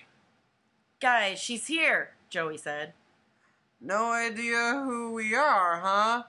[0.99, 2.11] Guys, she's here.
[2.29, 2.93] Joey said.
[3.79, 6.23] No idea who we are, huh?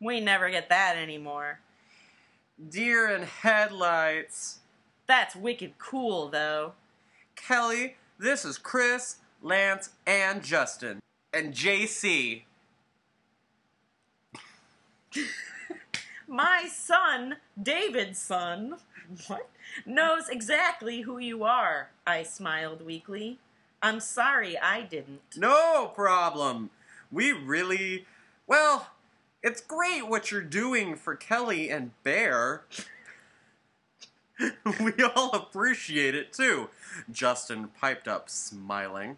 [0.00, 1.60] We never get that anymore.
[2.68, 4.58] Deer in headlights.
[5.06, 6.72] That's wicked cool, though.
[7.36, 10.98] Kelly, This is Chris, Lance, and Justin.
[11.32, 12.42] And JC.
[16.26, 18.76] My son, David's son,
[19.26, 19.48] what?
[19.86, 21.90] Knows exactly who you are.
[22.06, 23.38] I smiled weakly.
[23.82, 25.20] I'm sorry I didn't.
[25.36, 26.70] No problem.
[27.10, 28.06] We really.
[28.46, 28.88] Well,
[29.42, 32.64] it's great what you're doing for Kelly and Bear.
[34.80, 36.68] we all appreciate it too.
[37.10, 39.16] Justin piped up, smiling.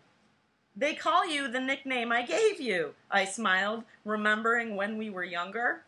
[0.77, 2.95] They call you the nickname I gave you.
[3.11, 5.83] I smiled, remembering when we were younger.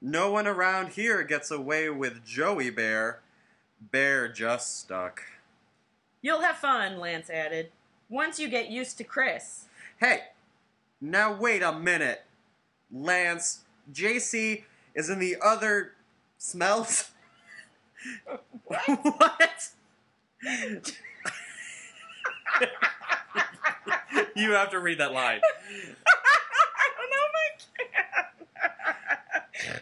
[0.00, 3.20] No one around here gets away with Joey Bear.
[3.80, 5.22] Bear just stuck.
[6.22, 7.70] You'll have fun, Lance added.
[8.08, 9.66] Once you get used to Chris.
[9.98, 10.24] Hey,
[11.00, 12.22] now wait a minute.
[12.92, 13.60] Lance,
[13.92, 14.64] JC
[14.94, 15.92] is in the other
[16.36, 17.10] smells.
[18.64, 19.70] what?
[24.36, 25.40] you have to read that line.
[26.06, 27.34] I don't know if
[27.78, 27.84] I
[29.62, 29.80] can.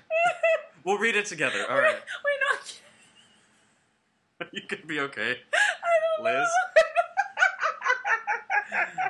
[0.84, 1.64] We'll read it together.
[1.68, 1.94] All right.
[1.94, 2.58] Wait, no.
[4.52, 5.38] You could be okay.
[5.54, 6.48] I don't Liz?
[8.74, 9.04] know.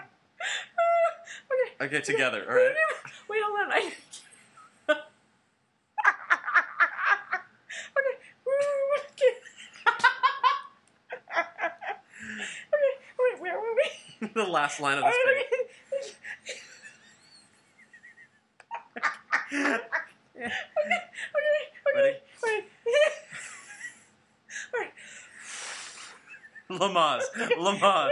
[1.53, 1.85] okay.
[1.87, 2.45] Okay, together.
[2.49, 2.75] All right.
[3.29, 3.73] Wait, hold on.
[3.73, 3.93] I...
[4.89, 4.97] okay.
[12.47, 12.95] okay.
[13.19, 13.89] Wait, where were we?
[14.45, 16.15] The last line of this page.
[19.55, 19.75] okay.
[20.37, 20.47] Okay.
[20.47, 21.01] Okay.
[21.95, 22.17] Ready?
[22.43, 22.65] Wait.
[24.75, 24.91] Wait.
[26.71, 27.23] Lamaze.
[27.37, 28.11] Lamaze.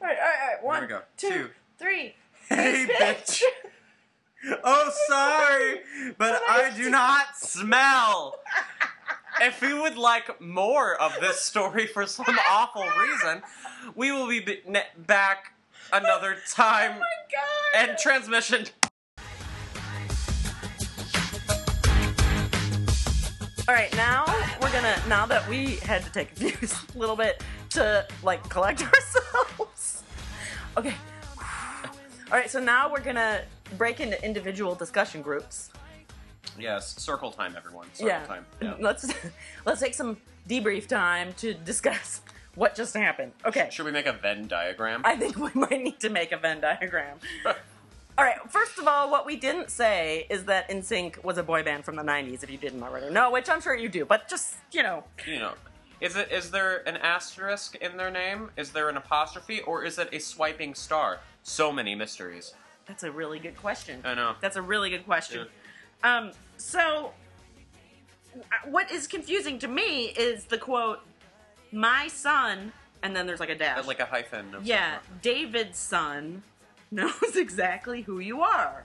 [0.00, 0.62] All right, all right, all right.
[0.62, 2.12] One, two, Two.
[2.48, 3.42] Hey, bitch.
[4.64, 5.80] Oh, sorry,
[6.18, 8.40] but I do not smell.
[9.40, 13.42] If you would like more of this story for some awful reason,
[13.94, 15.52] we will be b- ne- back
[15.92, 16.92] another time.
[16.96, 17.88] Oh my god.
[17.88, 18.66] And transmission.
[23.68, 24.24] All right, now
[24.60, 25.00] we're gonna.
[25.08, 30.02] Now that we had to take a few a little bit to like collect ourselves.
[30.76, 30.94] Okay.
[31.38, 33.42] All right, so now we're gonna
[33.78, 35.70] break into individual discussion groups.
[36.58, 37.86] Yes, circle time, everyone.
[37.92, 38.24] Circle yeah.
[38.26, 38.46] time.
[38.60, 38.74] Yeah.
[38.80, 39.12] Let's
[39.64, 40.16] let's take some
[40.48, 42.20] debrief time to discuss
[42.54, 43.32] what just happened.
[43.44, 43.68] Okay.
[43.70, 45.02] Should we make a Venn diagram?
[45.04, 47.18] I think we might need to make a Venn diagram.
[48.18, 48.38] All right.
[48.50, 51.96] First of all, what we didn't say is that NSYNC was a boy band from
[51.96, 52.42] the '90s.
[52.42, 55.38] If you didn't already know, which I'm sure you do, but just you know, you
[55.38, 55.52] know,
[56.00, 58.50] is it is there an asterisk in their name?
[58.56, 61.20] Is there an apostrophe, or is it a swiping star?
[61.42, 62.54] So many mysteries.
[62.86, 64.00] that's a really good question.
[64.04, 64.34] I know.
[64.40, 65.46] That's a really good question.
[66.04, 67.12] Um, so,
[68.64, 71.00] what is confusing to me is the quote,
[71.72, 73.86] "My son," and then there's like a dash.
[73.86, 74.54] Like a hyphen.
[74.54, 76.42] Of yeah, David's son
[76.90, 78.84] knows exactly who you are.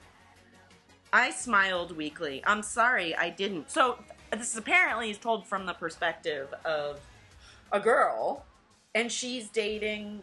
[1.13, 2.41] I smiled weakly.
[2.45, 3.71] I'm sorry, I didn't.
[3.71, 3.99] So
[4.31, 6.99] this is apparently is told from the perspective of
[7.71, 8.45] a girl,
[8.93, 10.21] and she's dating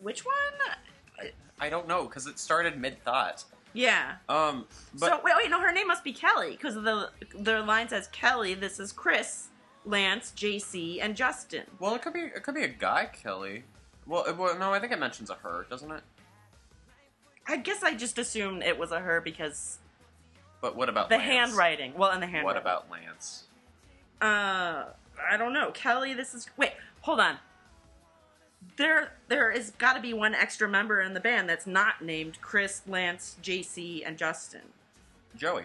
[0.00, 1.32] which one?
[1.60, 3.44] I don't know because it started mid thought.
[3.72, 4.16] Yeah.
[4.28, 4.66] Um,
[4.98, 8.08] but so wait, wait, no, her name must be Kelly because the the line says
[8.08, 8.54] Kelly.
[8.54, 9.48] This is Chris,
[9.84, 11.64] Lance, JC, and Justin.
[11.80, 13.64] well, it could be it could be a guy, Kelly.
[14.06, 16.02] Well, it, well, no, I think it mentions a her, doesn't it?
[17.46, 19.78] I guess I just assumed it was a her because
[20.60, 21.28] But what about the Lance?
[21.50, 21.94] handwriting.
[21.94, 22.44] Well, and the handwriting.
[22.46, 23.44] What about Lance?
[24.20, 24.84] Uh,
[25.28, 25.70] I don't know.
[25.72, 26.72] Kelly, this is wait.
[27.02, 27.38] Hold on.
[28.76, 32.38] There, there is got to be one extra member in the band that's not named
[32.40, 34.62] Chris, Lance, JC, and Justin.
[35.36, 35.64] Joey.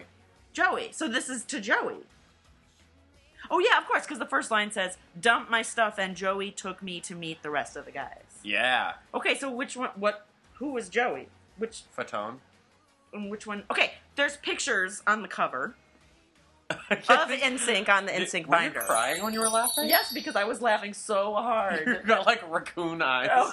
[0.52, 0.90] Joey.
[0.92, 1.98] So this is to Joey.
[3.50, 6.82] Oh yeah, of course, because the first line says, "Dump my stuff," and Joey took
[6.82, 8.40] me to meet the rest of the guys.
[8.42, 8.94] Yeah.
[9.14, 9.90] Okay, so which one?
[9.96, 10.26] What?
[10.54, 11.28] Who was Joey?
[11.56, 11.82] Which?
[11.96, 12.38] Fatone.
[13.14, 13.62] um, Which one?
[13.70, 15.74] Okay, there's pictures on the cover
[16.70, 16.76] of
[17.08, 18.80] NSYNC on the NSYNC Were you binder.
[18.80, 19.88] crying when you were laughing?
[19.88, 22.02] Yes, because I was laughing so You hard.
[22.06, 23.30] got like raccoon eyes.
[23.32, 23.52] Oh.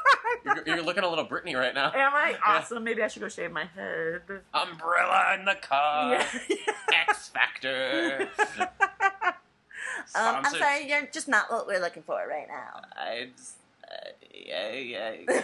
[0.44, 1.86] you're, you're looking a little Britney right now.
[1.94, 2.84] Am I awesome?
[2.84, 4.22] Maybe I should go shave my head.
[4.52, 6.12] Umbrella in the car.
[6.48, 6.56] Yeah.
[7.08, 8.28] X Factor.
[10.14, 12.82] Um, I'm sorry, you're just not what we're looking for right now.
[12.96, 14.72] I just, uh, yeah,
[15.28, 15.42] yeah.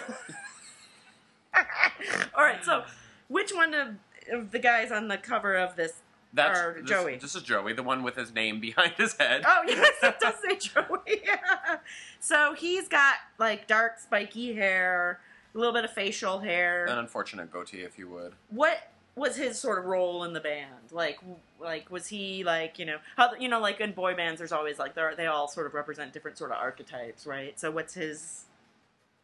[2.34, 2.84] All right, so
[3.28, 3.88] which one of,
[4.32, 5.94] of the guys on the cover of this
[6.34, 7.16] That's are this, Joey?
[7.16, 9.42] This is Joey, the one with his name behind his head.
[9.46, 11.22] Oh yes, it does say Joey.
[11.24, 11.36] Yeah.
[12.18, 15.20] So he's got like dark spiky hair,
[15.54, 16.84] a little bit of facial hair.
[16.86, 18.32] An unfortunate goatee, if you would.
[18.50, 18.78] what
[19.16, 20.92] was his sort of role in the band?
[20.92, 21.18] Like,
[21.58, 24.78] like was he like you know how you know like in boy bands there's always
[24.78, 27.58] like they they all sort of represent different sort of archetypes, right?
[27.58, 28.44] So what's his?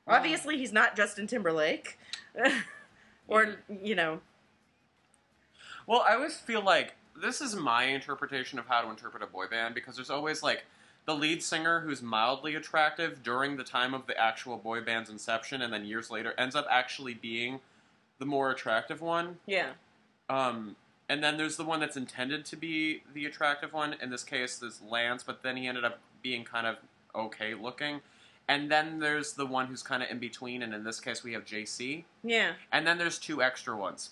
[0.08, 1.96] Obviously, he's not Justin Timberlake,
[3.28, 4.20] or you know,
[5.86, 9.46] Well, I always feel like this is my interpretation of how to interpret a boy
[9.46, 10.64] band because there's always like
[11.04, 15.62] the lead singer who's mildly attractive during the time of the actual boy band's inception,
[15.62, 17.60] and then years later ends up actually being
[18.18, 19.38] the more attractive one.
[19.46, 19.70] yeah,
[20.28, 20.76] Um,
[21.08, 23.94] and then there's the one that's intended to be the attractive one.
[24.00, 26.76] In this case, there's Lance, but then he ended up being kind of
[27.14, 28.00] okay looking.
[28.48, 31.32] And then there's the one who's kind of in between, and in this case, we
[31.32, 32.04] have JC.
[32.22, 32.52] yeah.
[32.72, 34.10] And then there's two extra ones.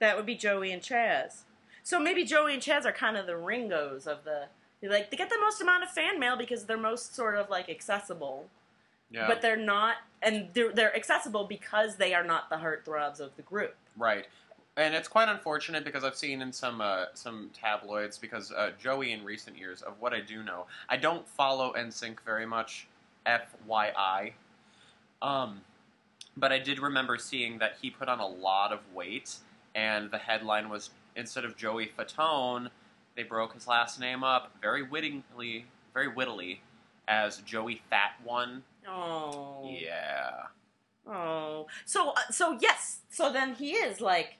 [0.00, 1.42] That would be Joey and Chaz.
[1.82, 4.44] So maybe Joey and Chaz are kind of the Ringos of the.
[4.82, 7.68] Like they get the most amount of fan mail because they're most sort of like
[7.68, 8.48] accessible,
[9.10, 9.26] Yeah.
[9.26, 13.42] but they're not, and they're they're accessible because they are not the heartthrobs of the
[13.42, 13.74] group.
[13.96, 14.26] Right.
[14.76, 19.12] And it's quite unfortunate because I've seen in some uh, some tabloids because uh, Joey
[19.12, 22.86] in recent years of what I do know, I don't follow NSYNC very much,
[23.26, 24.32] FYI.
[25.20, 25.62] Um,
[26.36, 29.34] but I did remember seeing that he put on a lot of weight,
[29.74, 32.68] and the headline was instead of Joey Fatone,
[33.16, 36.60] they broke his last name up very wittingly, very wittily,
[37.08, 38.62] as Joey Fat One.
[38.88, 40.30] Oh, Yeah.
[41.06, 41.66] oh.
[41.84, 43.00] So uh, so yes.
[43.10, 44.34] So then he is like.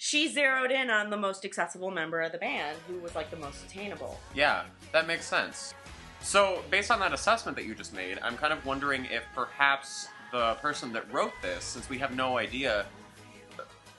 [0.00, 3.36] She zeroed in on the most accessible member of the band, who was like the
[3.36, 4.20] most attainable.
[4.32, 4.62] Yeah,
[4.92, 5.74] that makes sense.
[6.20, 10.06] So, based on that assessment that you just made, I'm kind of wondering if perhaps
[10.30, 12.86] the person that wrote this, since we have no idea,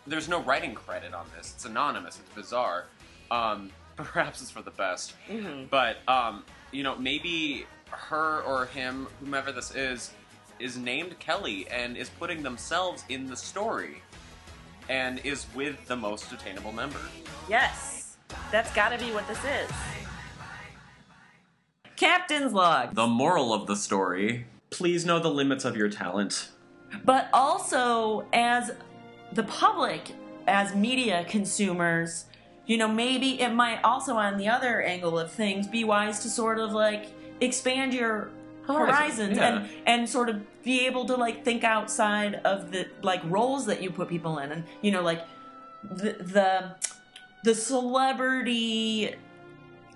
[0.07, 1.51] there's no writing credit on this.
[1.55, 2.17] It's anonymous.
[2.19, 2.85] It's bizarre.
[3.29, 5.13] Um, perhaps it's for the best.
[5.29, 5.65] Mm-hmm.
[5.69, 10.11] But um, you know, maybe her or him, whomever this is,
[10.59, 14.01] is named Kelly and is putting themselves in the story,
[14.89, 16.99] and is with the most attainable member.
[17.49, 18.17] Yes,
[18.51, 19.71] that's got to be what this is.
[21.95, 22.95] Captain's log.
[22.95, 26.49] The moral of the story: Please know the limits of your talent.
[27.05, 28.71] but also as
[29.33, 30.11] the public,
[30.47, 32.25] as media consumers,
[32.65, 36.29] you know, maybe it might also, on the other angle of things, be wise to
[36.29, 37.07] sort of like
[37.41, 38.29] expand your
[38.65, 39.59] horizons yeah.
[39.59, 43.81] and and sort of be able to like think outside of the like roles that
[43.81, 45.25] you put people in, and you know, like
[45.83, 46.75] the the
[47.43, 49.15] the celebrity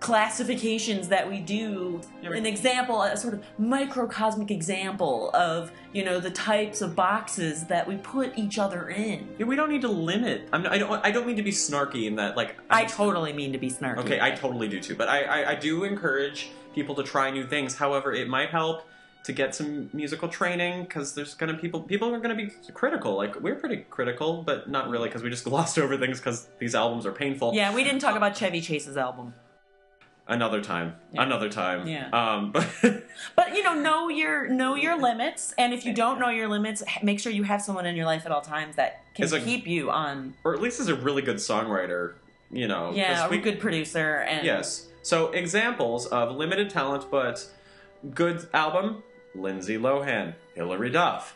[0.03, 6.29] classifications that we do an example a sort of microcosmic example of you know the
[6.29, 10.49] types of boxes that we put each other in Yeah, we don't need to limit.
[10.51, 11.05] I'm, I don't.
[11.05, 12.35] I don't mean to be snarky in that.
[12.35, 14.93] Like, i totally mean to be snarky okay, I totally do too.
[14.93, 17.75] But I, I, I do encourage people to try new things.
[17.75, 18.85] However, it might help
[19.23, 23.15] to get some musical training because there's gonna people people are gonna be critical.
[23.15, 26.75] Like we're pretty critical, but not really because we just glossed over things because these
[26.75, 27.53] albums are painful.
[27.53, 29.33] yeah we didn't talk about chevy chase's album
[30.27, 30.95] Another time.
[31.13, 31.87] Another time.
[31.87, 32.09] Yeah.
[32.11, 32.53] Um.
[32.81, 33.03] But
[33.35, 36.81] but you know know your know your limits and if you don't know your limits
[37.03, 39.67] make sure you have someone in your life at all times that can a- keep
[39.67, 42.13] you on or at least is a really good songwriter.
[42.51, 44.87] You know yeah we- a good producer and Yes.
[45.03, 47.45] So examples of limited talent but
[48.13, 49.03] good album:
[49.35, 51.35] Lindsay Lohan, Hilary Duff.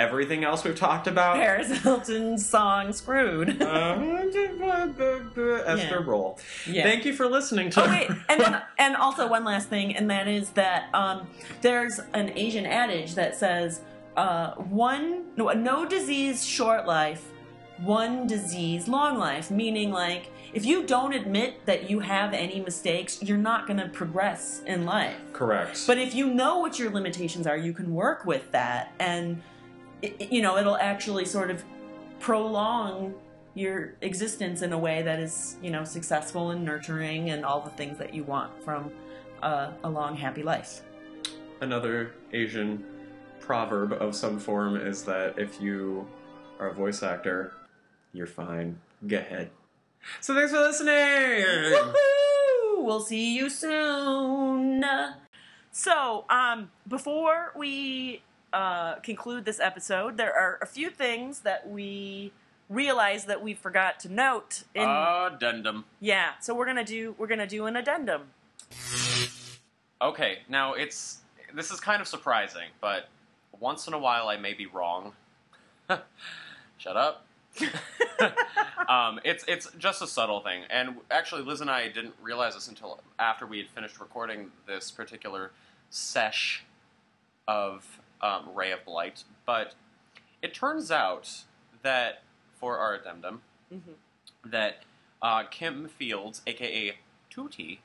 [0.00, 1.36] Everything else we've talked about.
[1.36, 5.94] paris hilton's song screwed Esther Yeah.
[6.04, 6.38] Rolle.
[6.66, 6.82] Yeah.
[6.84, 7.84] Thank you for listening to.
[7.84, 11.26] Oh wait, and then, and also one last thing, and that is that um,
[11.60, 13.80] there's an Asian adage that says
[14.16, 17.30] uh, one no, no disease short life,
[17.78, 19.50] one disease long life.
[19.50, 23.88] Meaning, like if you don't admit that you have any mistakes, you're not going to
[23.88, 25.14] progress in life.
[25.32, 25.84] Correct.
[25.86, 29.42] But if you know what your limitations are, you can work with that, and
[30.02, 31.64] it, you know it'll actually sort of
[32.18, 33.14] prolong
[33.54, 37.70] your existence in a way that is you know successful and nurturing and all the
[37.70, 38.90] things that you want from
[39.42, 40.82] uh, a long happy life.
[41.60, 42.84] Another Asian
[43.40, 46.06] proverb of some form is that if you
[46.58, 47.52] are a voice actor,
[48.12, 48.78] you're fine.
[49.06, 49.50] Go ahead.
[50.20, 50.94] So thanks for listening.
[50.94, 52.84] Woohoo!
[52.84, 54.84] We'll see you soon.
[55.72, 58.22] So, um, before we
[58.52, 62.32] uh, conclude this episode, there are a few things that we
[62.68, 64.62] realize that we forgot to note.
[64.74, 65.84] In Addendum.
[66.00, 68.22] yeah, so we're gonna do we're gonna do an addendum.
[70.02, 71.18] Okay, now it's
[71.54, 73.08] this is kind of surprising, but
[73.58, 75.12] once in a while I may be wrong.
[76.78, 77.26] Shut up.
[78.88, 82.68] um, it's it's just a subtle thing, and actually, Liz and I didn't realize this
[82.68, 85.50] until after we had finished recording this particular
[85.90, 86.64] sesh
[87.48, 89.24] of um, Ray of Blight.
[89.46, 89.74] But
[90.42, 91.44] it turns out
[91.82, 92.22] that
[92.58, 93.42] for our addendum,
[94.44, 94.82] that
[95.22, 96.96] uh, Kim Fields, aka
[97.30, 97.78] Tootie,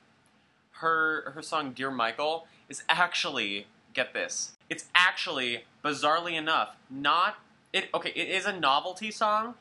[0.79, 4.53] her her song "Dear Michael" is actually get this.
[4.69, 7.37] It's actually bizarrely enough not
[7.73, 7.89] it.
[7.93, 9.55] Okay, it is a novelty song,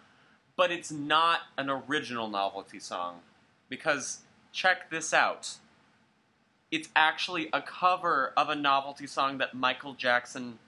[0.56, 3.20] but it's not an original novelty song
[3.68, 4.20] because
[4.52, 5.54] check this out.
[6.70, 10.58] It's actually a cover of a novelty song that Michael Jackson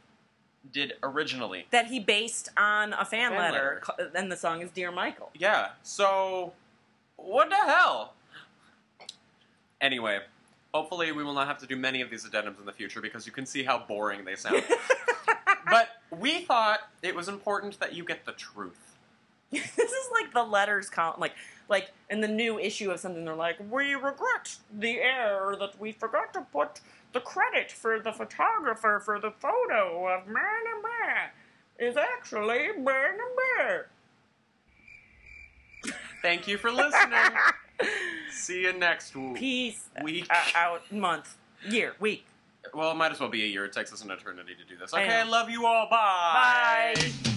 [0.73, 1.67] did originally.
[1.71, 5.31] That he based on a fan, Fan letter, co- and the song is "Dear Michael."
[5.35, 6.53] Yeah, so
[7.17, 8.14] what the hell?
[9.81, 10.21] Anyway,
[10.73, 13.27] hopefully we will not have to do many of these addendums in the future because
[13.27, 14.64] you can see how boring they sound.
[15.71, 18.95] but we thought it was important that you get the truth.
[19.51, 21.33] this is like the letters count, like
[21.69, 23.25] like in the new issue of something.
[23.25, 26.81] They're like, "We regret the error that we forgot to put
[27.13, 31.33] the credit for the photographer for the photo of man and bear
[31.79, 33.89] is actually man and bear."
[36.23, 37.21] Thank you for listening.
[38.31, 39.35] See you next week.
[39.37, 40.27] Peace week.
[40.31, 41.37] uh, out month
[41.69, 42.27] year week.
[42.75, 43.65] Well, it might as well be a year.
[43.65, 44.93] It takes us an eternity to do this.
[44.93, 45.31] Okay, I know.
[45.31, 45.89] love you all.
[45.89, 46.95] Bye.
[46.97, 47.37] Bye.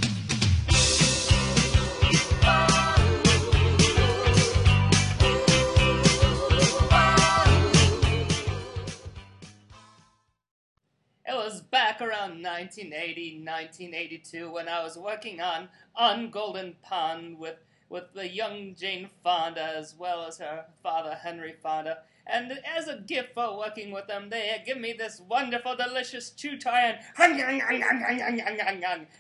[11.71, 17.57] Back around 1980, 1982 when I was working on On Golden Pond with,
[17.89, 21.99] with the young Jane Fonda as well as her father Henry Fonda.
[22.25, 26.29] And as a gift for working with them, they had given me this wonderful, delicious
[26.29, 26.99] chew toy, and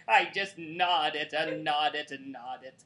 [0.07, 2.83] I just gnawed it and gnawed it and gnawed it.